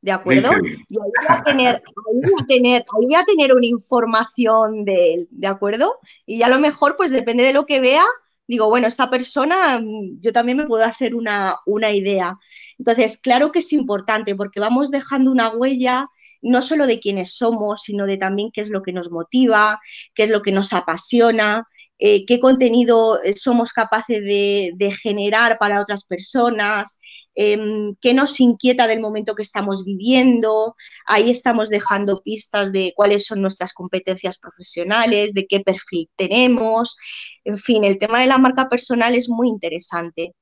¿De 0.00 0.10
acuerdo? 0.10 0.50
Y 0.88 0.96
ahí 0.96 1.10
voy, 1.18 1.26
a 1.28 1.42
tener, 1.42 1.74
ahí, 1.74 2.20
voy 2.22 2.32
a 2.40 2.46
tener, 2.46 2.80
ahí 2.80 3.06
voy 3.06 3.14
a 3.14 3.24
tener 3.24 3.52
una 3.52 3.66
información 3.66 4.84
de 4.86 5.14
él, 5.14 5.28
¿de 5.30 5.48
acuerdo? 5.48 5.98
Y 6.24 6.40
a 6.42 6.48
lo 6.48 6.58
mejor, 6.58 6.96
pues 6.96 7.10
depende 7.10 7.44
de 7.44 7.52
lo 7.52 7.66
que 7.66 7.80
vea, 7.80 8.04
digo, 8.46 8.70
bueno, 8.70 8.86
esta 8.86 9.10
persona, 9.10 9.80
mm, 9.80 10.20
yo 10.20 10.32
también 10.32 10.56
me 10.56 10.66
puedo 10.66 10.84
hacer 10.84 11.14
una, 11.14 11.56
una 11.66 11.90
idea. 11.90 12.38
Entonces, 12.78 13.18
claro 13.18 13.52
que 13.52 13.58
es 13.58 13.72
importante 13.74 14.34
porque 14.34 14.60
vamos 14.60 14.90
dejando 14.90 15.30
una 15.30 15.50
huella 15.50 16.08
no 16.40 16.62
solo 16.62 16.86
de 16.86 17.00
quiénes 17.00 17.36
somos, 17.36 17.82
sino 17.82 18.06
de 18.06 18.16
también 18.16 18.50
qué 18.52 18.62
es 18.62 18.70
lo 18.70 18.82
que 18.82 18.92
nos 18.92 19.10
motiva, 19.10 19.80
qué 20.14 20.24
es 20.24 20.30
lo 20.30 20.40
que 20.40 20.52
nos 20.52 20.72
apasiona, 20.72 21.66
eh, 21.98 22.24
qué 22.26 22.38
contenido 22.40 23.22
eh, 23.22 23.34
somos 23.36 23.72
capaces 23.72 24.22
de, 24.22 24.92
generar 25.02 25.58
para 25.58 25.80
otras 25.80 26.04
personas, 26.04 26.98
em, 27.34 27.94
qué 28.00 28.14
nos 28.14 28.40
inquieta 28.40 28.86
del 28.86 29.00
momento 29.00 29.34
que 29.34 29.42
estamos 29.42 29.84
viviendo. 29.84 30.74
Ahí 31.06 31.30
estamos 31.30 31.68
dejando 31.70 32.22
pistas 32.22 32.72
de 32.72 32.92
cuáles 32.96 33.26
son 33.26 33.42
nuestras 33.42 33.72
competencias 33.72 34.38
profesionales, 34.38 35.34
de 35.34 35.46
qué 35.46 35.60
perfil 35.60 36.08
tenemos. 36.16 36.96
En 37.44 37.56
fin, 37.56 37.84
el 37.84 37.98
tema 37.98 38.20
de 38.20 38.26
la 38.26 38.38
marca 38.38 38.68
personal 38.68 39.14
es 39.14 39.28
muy 39.28 39.48
interesante. 39.48 40.34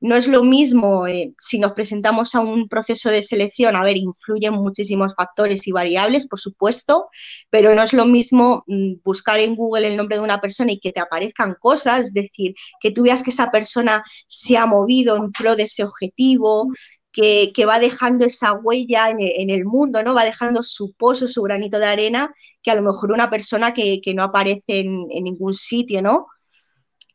No 0.00 0.16
es 0.16 0.26
lo 0.26 0.42
mismo 0.42 1.06
eh, 1.06 1.34
si 1.38 1.58
nos 1.58 1.72
presentamos 1.72 2.34
a 2.34 2.40
un 2.40 2.68
proceso 2.68 3.10
de 3.10 3.22
selección, 3.22 3.76
a 3.76 3.82
ver, 3.84 3.98
influyen 3.98 4.54
muchísimos 4.54 5.14
factores 5.14 5.66
y 5.68 5.72
variables, 5.72 6.26
por 6.26 6.40
supuesto, 6.40 7.10
pero 7.50 7.74
no 7.74 7.82
es 7.82 7.92
lo 7.92 8.06
mismo 8.06 8.64
mm, 8.66 9.02
buscar 9.04 9.40
en 9.40 9.54
Google 9.54 9.88
el 9.88 9.98
nombre 9.98 10.16
de 10.16 10.22
una 10.22 10.40
persona 10.40 10.72
y 10.72 10.80
que 10.80 10.92
te 10.92 11.00
aparezcan 11.00 11.54
cosas, 11.60 12.00
es 12.00 12.14
decir, 12.14 12.54
que 12.80 12.90
tú 12.92 13.02
veas 13.02 13.22
que 13.22 13.30
esa 13.30 13.50
persona 13.50 14.02
se 14.26 14.56
ha 14.56 14.64
movido 14.64 15.16
en 15.16 15.32
pro 15.32 15.54
de 15.54 15.64
ese 15.64 15.84
objetivo, 15.84 16.68
que, 17.12 17.52
va 17.66 17.78
dejando 17.78 18.24
esa 18.24 18.52
huella 18.54 19.10
en 19.10 19.50
el, 19.50 19.64
mundo, 19.64 20.02
¿no? 20.02 20.14
Va 20.14 20.24
dejando 20.24 20.62
su 20.62 20.92
pozo, 20.92 21.28
su 21.28 21.42
granito 21.42 21.78
de 21.78 21.86
arena, 21.86 22.32
que 22.62 22.70
a 22.70 22.74
lo 22.74 22.82
mejor 22.82 23.12
una 23.12 23.28
persona 23.28 23.74
que, 23.74 24.00
no 24.14 24.22
aparece 24.22 24.80
en, 24.80 25.06
en, 25.10 25.24
ningún 25.24 25.54
sitio, 25.54 26.02
¿no? 26.02 26.26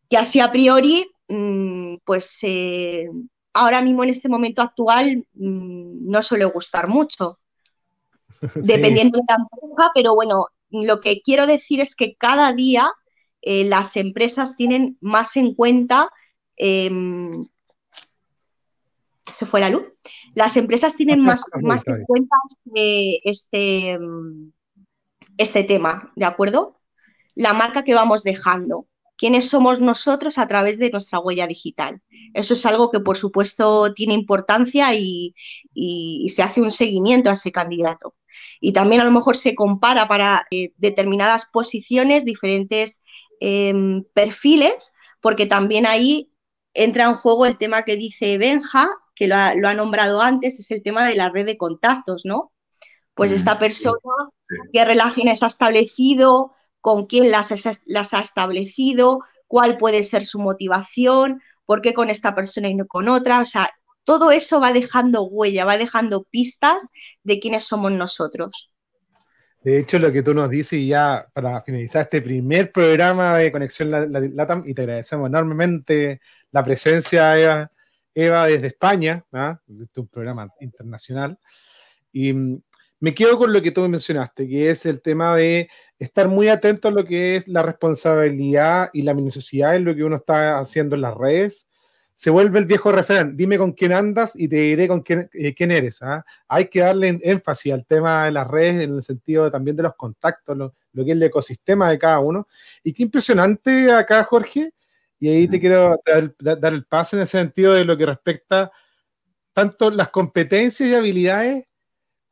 Que 0.10 0.17
así 0.17 0.39
a 0.39 0.52
priori 0.52 1.08
pues 1.28 2.40
eh, 2.44 3.08
ahora 3.54 3.82
mismo 3.82 4.04
en 4.04 4.10
este 4.10 4.30
momento 4.30 4.62
actual 4.62 5.26
mm, 5.34 6.10
no 6.10 6.22
suele 6.22 6.46
gustar 6.46 6.88
mucho, 6.88 7.40
dependiendo 8.56 9.20
de 9.20 9.26
la 9.28 9.36
empresa, 9.36 9.92
pero 9.96 10.14
bueno, 10.14 10.48
lo 10.70 11.00
que 11.02 11.22
quiero 11.22 11.48
decir 11.48 11.80
es 11.80 11.96
que 11.96 12.16
cada 12.16 12.54
día 12.54 12.92
eh, 13.42 13.64
las 13.66 13.96
empresas 13.96 14.56
tienen 14.56 14.98
más 15.02 15.36
en 15.38 15.54
cuenta, 15.54 16.10
em, 16.58 17.48
se 19.32 19.46
fue 19.46 19.60
la 19.60 19.70
luz, 19.70 19.92
las 20.36 20.58
empresas 20.58 20.96
tienen 20.96 21.22
más, 21.22 21.44
más 21.62 21.82
en 21.88 22.04
cuenta 22.06 22.36
este, 22.50 23.30
este, 23.30 23.92
em, 23.92 24.52
este 25.38 25.64
tema, 25.64 26.12
¿de 26.16 26.26
acuerdo? 26.26 26.80
La 27.36 27.54
marca 27.54 27.84
que 27.84 27.96
vamos 27.96 28.24
dejando 28.24 28.88
quiénes 29.17 29.49
somos 29.49 29.80
nosotros 29.80 30.38
a 30.38 30.47
través 30.47 30.78
de 30.78 30.89
nuestra 30.89 31.19
huella 31.19 31.47
digital. 31.47 32.01
Eso 32.34 32.54
es 32.54 32.65
algo 32.65 32.91
que, 32.91 32.99
por 32.99 33.17
supuesto, 33.17 33.93
tiene 33.93 34.13
importancia 34.13 34.93
y, 34.93 35.34
se 36.30 36.43
hace 36.43 36.62
un 36.62 36.71
seguimiento 36.71 37.30
a 37.30 37.34
ese 37.34 37.51
candidato. 37.51 38.15
Y 38.60 38.73
también 38.73 39.01
a 39.01 39.06
lo 39.06 39.12
mejor 39.12 39.36
se 39.38 39.56
compara 39.56 40.08
para 40.08 40.45
eh, 40.51 40.73
determinadas 40.78 41.45
posiciones, 41.45 42.25
diferentes 42.25 43.01
em, 43.40 44.04
perfiles, 44.13 44.94
porque 45.21 45.46
también 45.46 45.85
ahí 45.85 46.31
entra 46.73 47.06
en 47.06 47.15
juego 47.15 47.46
el 47.46 47.58
tema 47.58 47.83
que 47.83 47.96
dice 47.96 48.37
Benja, 48.37 48.90
que 49.15 49.27
lo 49.27 49.35
ha, 49.35 49.73
nombrado 49.73 50.21
antes, 50.21 50.60
es 50.60 50.69
el 50.71 50.83
tema 50.83 51.08
de 51.08 51.15
la 51.15 51.29
red 51.29 51.46
de 51.46 51.58
contactos, 51.58 52.23
¿no? 52.25 52.52
Pues 53.13 53.31
esta 53.31 53.58
persona, 53.58 53.98
qué 54.73 54.83
relaciones 54.83 55.42
ha 55.42 55.48
establecido, 55.48 56.54
con 56.86 57.08
quién 57.08 57.31
las, 57.31 57.52
ha 58.13 58.19
establecido, 58.21 59.21
cuál 59.48 59.75
puede 59.75 60.04
ser 60.04 60.23
su 60.23 60.38
motivación, 60.38 61.42
por 61.65 61.81
qué 61.81 61.96
con 61.96 62.12
esta 62.12 62.36
persona 62.36 62.69
y 62.69 62.75
no 62.75 62.86
con 62.86 63.10
otra. 63.10 63.42
O 63.42 63.46
sea, 63.48 63.71
todo 64.04 64.29
eso 64.29 64.60
va 64.60 64.71
dejando 64.71 65.23
huella, 65.23 65.65
va 65.65 65.79
dejando 65.79 66.25
pistas 66.25 66.92
de 67.23 67.40
quiénes 67.40 67.63
somos 67.63 67.92
nosotros. 67.92 68.75
De 69.63 69.79
hecho, 69.79 69.98
lo 69.98 70.12
que 70.12 70.21
tú 70.21 70.36
nos 70.36 70.48
dices, 70.48 70.73
y 70.73 70.90
ya 70.90 71.27
para 71.33 71.60
finalizar 71.63 72.04
este 72.04 72.21
primer 72.21 72.71
programa 72.71 73.40
de 73.40 73.52
Conexión 73.52 73.90
Latam, 74.36 74.63
y 74.67 74.75
te 74.75 74.83
agradecemos 74.83 75.27
enormemente 75.27 76.21
la 76.52 76.63
presencia, 76.63 77.36
Eva, 77.36 77.71
Eva 78.13 78.46
desde 78.46 78.67
España, 78.67 79.25
¿ah? 79.33 79.60
de 79.65 79.88
un 80.02 80.08
programa 80.08 80.48
internacional. 80.60 81.36
Y 82.13 82.31
me 83.06 83.13
quedo 83.13 83.37
con 83.37 83.53
lo 83.53 83.62
que 83.62 83.69
tú 83.69 83.87
mencionaste, 83.87 84.47
que 84.47 84.71
es 84.71 84.83
el 84.87 84.99
tema 84.99 85.35
de 85.35 85.69
estar 85.99 86.27
muy 86.27 86.49
atento 86.49 86.87
a 86.87 86.91
lo 86.91 87.06
que 87.06 87.35
es 87.35 87.47
la 87.47 87.62
responsabilidad 87.62 88.89
y 88.93 89.03
la 89.03 89.13
minuciosidad 89.13 89.75
en 89.75 89.85
lo 89.85 89.93
que 89.93 90.03
uno 90.03 90.15
está 90.15 90.58
haciendo 90.58 90.95
en 90.95 91.01
las 91.01 91.13
redes. 91.13 91.69
Se 92.15 92.31
vuelve 92.31 92.58
el 92.58 92.65
viejo 92.65 92.91
refrán, 92.91 93.37
dime 93.37 93.60
con 93.60 93.73
quién 93.73 93.93
andas 93.93 94.31
y 94.35 94.47
te 94.47 94.56
diré 94.56 94.87
con 94.87 95.01
quién, 95.01 95.29
eh, 95.33 95.53
quién 95.53 95.69
eres. 95.69 96.01
¿ah? 96.01 96.25
Hay 96.47 96.65
que 96.65 96.79
darle 96.79 97.19
énfasis 97.21 97.73
al 97.73 97.85
tema 97.85 98.25
de 98.25 98.31
las 98.31 98.47
redes 98.47 98.83
en 98.83 98.95
el 98.95 99.03
sentido 99.03 99.51
también 99.51 99.77
de 99.77 99.83
los 99.83 99.95
contactos, 99.95 100.58
lo, 100.58 100.73
que 100.95 101.01
es 101.01 101.10
el 101.10 101.21
ecosistema 101.21 101.91
de 101.91 101.99
cada 101.99 102.17
uno. 102.17 102.47
Y 102.83 102.91
qué 102.91 103.03
impresionante 103.03 103.91
acá, 103.91 104.23
Jorge, 104.23 104.73
y 105.19 105.29
ahí 105.29 105.47
te 105.47 105.60
quiero 105.60 105.95
dar, 106.03 106.60
dar 106.60 106.73
el 106.73 106.85
paso 106.85 107.17
en 107.17 107.21
ese 107.21 107.37
sentido 107.37 107.73
de 107.73 107.85
lo 107.85 107.95
que 107.95 108.08
respecta 108.08 108.71
tanto 109.53 109.91
las 109.91 110.10
competencias 110.10 110.89
y 110.89 110.95
habilidades 110.95 111.65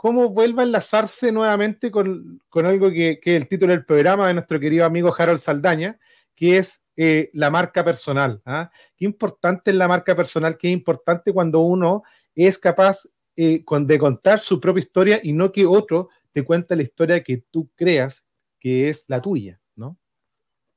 cómo 0.03 0.27
vuelve 0.27 0.63
a 0.63 0.65
enlazarse 0.65 1.31
nuevamente 1.31 1.89
con, 1.89 2.41
algo 2.55 2.91
que, 2.91 3.21
es 3.23 3.41
el 3.41 3.47
título 3.47 3.71
del 3.71 3.85
programa 3.85 4.27
de 4.27 4.33
nuestro 4.33 4.59
querido 4.59 4.83
amigo 4.83 5.15
Harold 5.17 5.39
Saldaña, 5.39 5.97
que 6.35 6.57
es 6.57 6.83
eh, 6.97 7.29
la 7.31 7.49
marca 7.49 7.85
personal. 7.85 8.41
¿ah? 8.45 8.69
Qué 8.97 9.05
importante 9.05 9.71
es 9.71 9.77
la 9.77 9.87
marca 9.87 10.13
personal, 10.13 10.57
qué 10.57 10.67
importante 10.67 11.31
cuando 11.31 11.61
uno 11.61 12.03
es 12.35 12.59
capaz 12.59 13.05
eh, 13.37 13.63
de 13.65 13.97
contar 13.97 14.39
su 14.39 14.59
propia 14.59 14.81
historia 14.81 15.21
y 15.23 15.31
no 15.31 15.53
que 15.53 15.65
otro 15.65 16.09
te 16.33 16.43
cuente 16.43 16.75
la 16.75 16.83
historia 16.83 17.23
que 17.23 17.37
tú 17.49 17.71
creas 17.73 18.25
que 18.59 18.89
es 18.89 19.05
la 19.07 19.21
tuya, 19.21 19.61
¿no? 19.77 19.97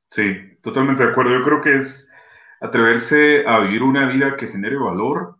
Sí, 0.09 0.37
totalmente 0.62 1.03
de 1.03 1.11
acuerdo. 1.11 1.33
Yo 1.33 1.43
creo 1.43 1.61
que 1.62 1.74
es 1.74 2.09
atreverse 2.61 3.45
a 3.45 3.59
vivir 3.59 3.83
una 3.83 4.07
vida 4.07 4.37
que 4.37 4.47
genere 4.47 4.77
valor, 4.77 5.39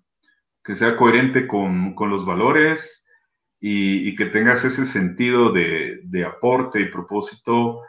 que 0.65 0.75
sea 0.75 0.97
coherente 0.97 1.47
con, 1.47 1.95
con 1.95 2.11
los 2.11 2.27
valores, 2.27 3.05
y, 3.69 4.15
que 4.15 4.27
tengas 4.27 4.65
ese 4.65 4.85
sentido 4.85 5.51
de, 5.51 6.25
aporte 6.25 6.81
y 6.81 6.85
propósito, 6.85 7.81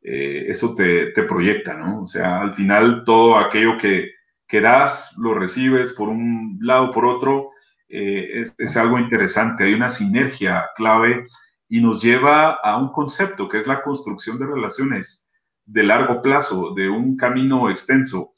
eh, 0.00 0.46
eso 0.48 0.74
te, 0.74 1.12
proyecta, 1.28 1.74
¿no? 1.74 2.02
O 2.02 2.06
sea, 2.06 2.40
al 2.40 2.54
final 2.54 3.04
todo 3.04 3.36
aquello 3.36 3.76
que, 3.76 4.12
que 4.48 4.62
das, 4.62 5.14
lo 5.18 5.34
recibes 5.34 5.92
por 5.92 6.08
un 6.08 6.58
lado, 6.62 6.90
por 6.90 7.04
otro, 7.04 7.48
eh, 7.88 8.44
es, 8.56 8.76
algo 8.78 8.98
interesante, 8.98 9.64
hay 9.64 9.74
una 9.74 9.90
sinergia 9.90 10.70
clave 10.74 11.26
y 11.68 11.82
nos 11.82 12.02
lleva 12.02 12.52
a 12.52 12.78
un 12.78 12.90
concepto 12.90 13.46
que 13.46 13.58
es 13.58 13.66
la 13.66 13.82
construcción 13.82 14.38
de 14.38 14.46
relaciones 14.46 15.28
de 15.66 15.82
largo 15.82 16.22
plazo, 16.22 16.72
de 16.74 16.88
un 16.88 17.14
camino 17.16 17.68
extenso. 17.68 18.32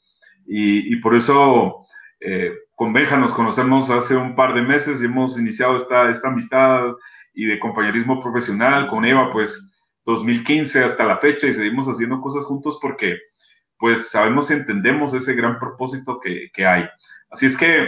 Y, 0.45 0.97
por 0.97 1.15
eso 1.15 1.85
eh, 2.19 2.51
con 2.79 2.93
Benja 2.93 3.17
nos 3.17 3.33
conocemos 3.33 3.89
hace 3.89 4.15
un 4.15 4.35
par 4.37 4.53
de 4.53 4.61
meses 4.61 5.01
y 5.01 5.05
hemos 5.05 5.37
iniciado 5.37 5.75
esta, 5.75 6.09
esta 6.09 6.29
amistad 6.29 6.93
y 7.33 7.43
de 7.43 7.59
compañerismo 7.59 8.21
profesional 8.21 8.87
con 8.87 9.03
Eva, 9.03 9.29
pues 9.31 9.77
2015 10.05 10.85
hasta 10.85 11.03
la 11.03 11.17
fecha 11.17 11.47
y 11.47 11.53
seguimos 11.53 11.87
haciendo 11.87 12.21
cosas 12.21 12.45
juntos 12.45 12.79
porque 12.81 13.17
pues 13.77 14.07
sabemos 14.07 14.49
y 14.49 14.53
entendemos 14.53 15.13
ese 15.13 15.33
gran 15.33 15.59
propósito 15.59 16.21
que, 16.21 16.49
que 16.53 16.65
hay. 16.65 16.87
Así 17.29 17.47
es 17.47 17.57
que, 17.57 17.85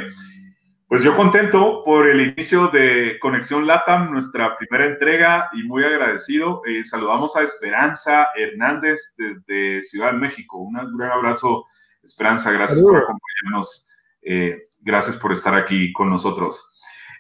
pues 0.90 1.04
yo 1.04 1.16
contento 1.16 1.84
por 1.86 2.10
el 2.10 2.20
inicio 2.20 2.68
de 2.68 3.18
Conexión 3.22 3.68
LATAM, 3.68 4.12
nuestra 4.12 4.58
primera 4.58 4.88
entrega 4.88 5.50
y 5.54 5.64
muy 5.64 5.86
agradecido. 5.86 6.64
Eh, 6.66 6.84
saludamos 6.84 7.38
a 7.38 7.44
Esperanza 7.44 8.28
Hernández 8.36 9.16
desde 9.18 9.84
Ciudad 9.84 10.12
de 10.12 10.18
México. 10.18 10.58
Un 10.58 10.98
gran 10.98 11.12
abrazo, 11.12 11.64
Esperanza, 12.04 12.52
gracias 12.52 12.82
por 12.82 12.98
acompañarnos. 12.98 13.88
Eh, 14.24 14.68
gracias 14.82 15.16
por 15.16 15.32
estar 15.32 15.56
aquí 15.56 15.94
con 15.94 16.10
nosotros. 16.10 16.76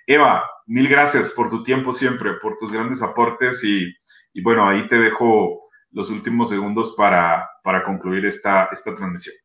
Eva, 0.07 0.43
mil 0.65 0.87
gracias 0.87 1.31
por 1.31 1.49
tu 1.49 1.63
tiempo 1.63 1.93
siempre, 1.93 2.33
por 2.41 2.57
tus 2.57 2.71
grandes 2.71 3.01
aportes 3.01 3.63
y, 3.63 3.93
bueno, 4.41 4.67
ahí 4.67 4.87
te 4.87 4.97
dejo 4.97 5.69
los 5.91 6.09
últimos 6.09 6.49
segundos 6.49 6.93
para, 6.97 7.49
para 7.63 7.83
concluir 7.83 8.25
esta, 8.25 8.69
esta 8.71 8.95
transmisión. 8.95 9.35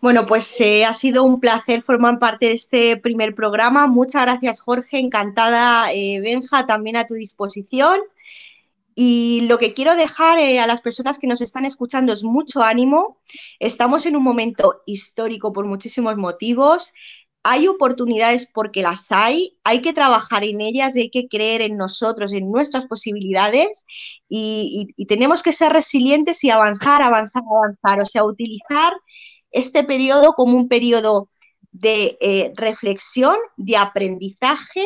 Bueno, 0.00 0.26
pues 0.26 0.60
eh, 0.60 0.84
ha 0.84 0.94
sido 0.94 1.24
un 1.24 1.40
placer 1.40 1.82
formar 1.82 2.20
parte 2.20 2.46
de 2.46 2.52
este 2.52 2.96
primer 2.96 3.34
programa. 3.34 3.88
Muchas 3.88 4.22
gracias, 4.22 4.60
Jorge. 4.60 4.98
Encantada, 4.98 5.92
eh, 5.92 6.20
Benja, 6.20 6.66
también 6.66 6.96
a 6.96 7.06
tu 7.06 7.14
disposición. 7.14 7.98
Y 9.00 9.42
lo 9.42 9.58
que 9.58 9.74
quiero 9.74 9.94
dejar 9.94 10.40
eh, 10.40 10.58
a 10.58 10.66
las 10.66 10.80
personas 10.80 11.20
que 11.20 11.28
nos 11.28 11.40
están 11.40 11.64
escuchando 11.64 12.12
es 12.12 12.24
mucho 12.24 12.62
ánimo. 12.62 13.20
Estamos 13.60 14.06
en 14.06 14.16
un 14.16 14.24
momento 14.24 14.82
histórico 14.86 15.52
por 15.52 15.66
muchísimos 15.66 16.16
motivos. 16.16 16.92
hay 17.44 17.68
oportunidades 17.68 18.48
porque 18.52 18.82
las 18.82 19.12
hay, 19.12 19.56
hay 19.62 19.82
que 19.82 19.92
trabajar 19.92 20.42
en 20.42 20.60
ellas, 20.60 20.96
hay 20.96 21.10
que 21.10 21.28
creer 21.28 21.62
en 21.62 21.76
nosotros, 21.76 22.32
en 22.32 22.50
nuestras 22.50 22.86
posibilidades 22.86 23.86
y, 24.28 24.88
tenemos 25.06 25.44
que 25.44 25.52
ser 25.52 25.72
resilientes 25.72 26.42
y 26.42 26.50
avanzar, 26.50 27.00
avanzar, 27.00 27.44
avanzar. 27.48 28.02
O 28.02 28.06
sea, 28.06 28.24
utilizar 28.24 28.92
este 29.52 29.84
periodo 29.84 30.32
como 30.32 30.56
un 30.56 30.66
periodo 30.66 31.28
de 31.70 32.18
eh, 32.20 32.52
reflexión, 32.56 33.36
de 33.56 33.76
aprendizaje, 33.76 34.84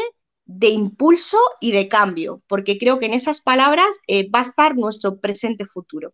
de 0.54 0.68
impulso 0.68 1.38
y 1.60 1.72
de 1.72 1.88
cambio, 1.88 2.38
porque 2.48 2.78
creo 2.78 2.98
que 2.98 3.06
en 3.06 3.14
esas 3.14 3.40
palabras 3.40 4.00
eh, 4.06 4.30
va 4.30 4.40
a 4.40 4.42
estar 4.42 4.76
nuestro 4.76 5.18
presente 5.18 5.64
futuro. 5.64 6.12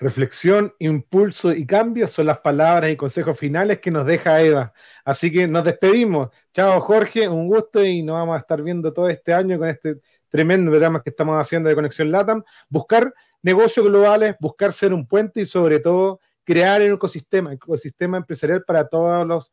Reflexión, 0.00 0.72
impulso 0.78 1.52
y 1.52 1.66
cambio 1.66 2.06
son 2.06 2.26
las 2.26 2.38
palabras 2.38 2.90
y 2.90 2.96
consejos 2.96 3.36
finales 3.36 3.80
que 3.80 3.90
nos 3.90 4.06
deja 4.06 4.40
Eva. 4.40 4.72
Así 5.04 5.32
que 5.32 5.48
nos 5.48 5.64
despedimos. 5.64 6.28
Chao 6.52 6.80
Jorge, 6.80 7.28
un 7.28 7.48
gusto 7.48 7.84
y 7.84 8.02
nos 8.02 8.14
vamos 8.14 8.36
a 8.36 8.38
estar 8.38 8.62
viendo 8.62 8.92
todo 8.92 9.08
este 9.08 9.34
año 9.34 9.58
con 9.58 9.68
este 9.68 9.96
tremendo 10.28 10.70
programa 10.70 11.02
que 11.02 11.10
estamos 11.10 11.40
haciendo 11.40 11.68
de 11.68 11.74
Conexión 11.74 12.12
LATAM. 12.12 12.44
Buscar 12.68 13.12
negocios 13.42 13.84
globales, 13.84 14.36
buscar 14.38 14.72
ser 14.72 14.92
un 14.92 15.04
puente 15.04 15.40
y 15.40 15.46
sobre 15.46 15.80
todo 15.80 16.20
crear 16.44 16.80
un 16.80 16.92
ecosistema, 16.92 17.52
ecosistema 17.52 18.18
empresarial 18.18 18.62
para 18.62 18.86
todos 18.86 19.26
los 19.26 19.52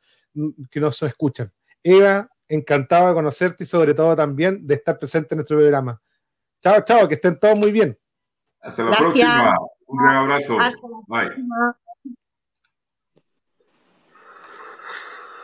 que 0.70 0.80
nos 0.80 1.01
escuchan. 1.01 1.51
Eva, 1.82 2.30
encantado 2.48 3.10
de 3.10 3.14
conocerte 3.14 3.64
y 3.64 3.68
sobre 3.68 3.93
todo 3.93 4.16
también 4.16 4.66
de 4.66 4.76
estar 4.76 4.98
presente 4.98 5.30
en 5.32 5.38
nuestro 5.38 5.58
programa. 5.58 6.02
Chao, 6.62 6.82
chao, 6.84 7.08
que 7.08 7.16
estén 7.16 7.39
todos 7.39 7.58
muy 7.58 7.72
bien. 7.72 7.98
Hasta 8.62 8.84
la 8.84 8.98
próxima. 8.98 9.56
Un 9.88 9.98
gran 10.04 10.16
abrazo. 10.16 10.58
Bye. 11.08 11.30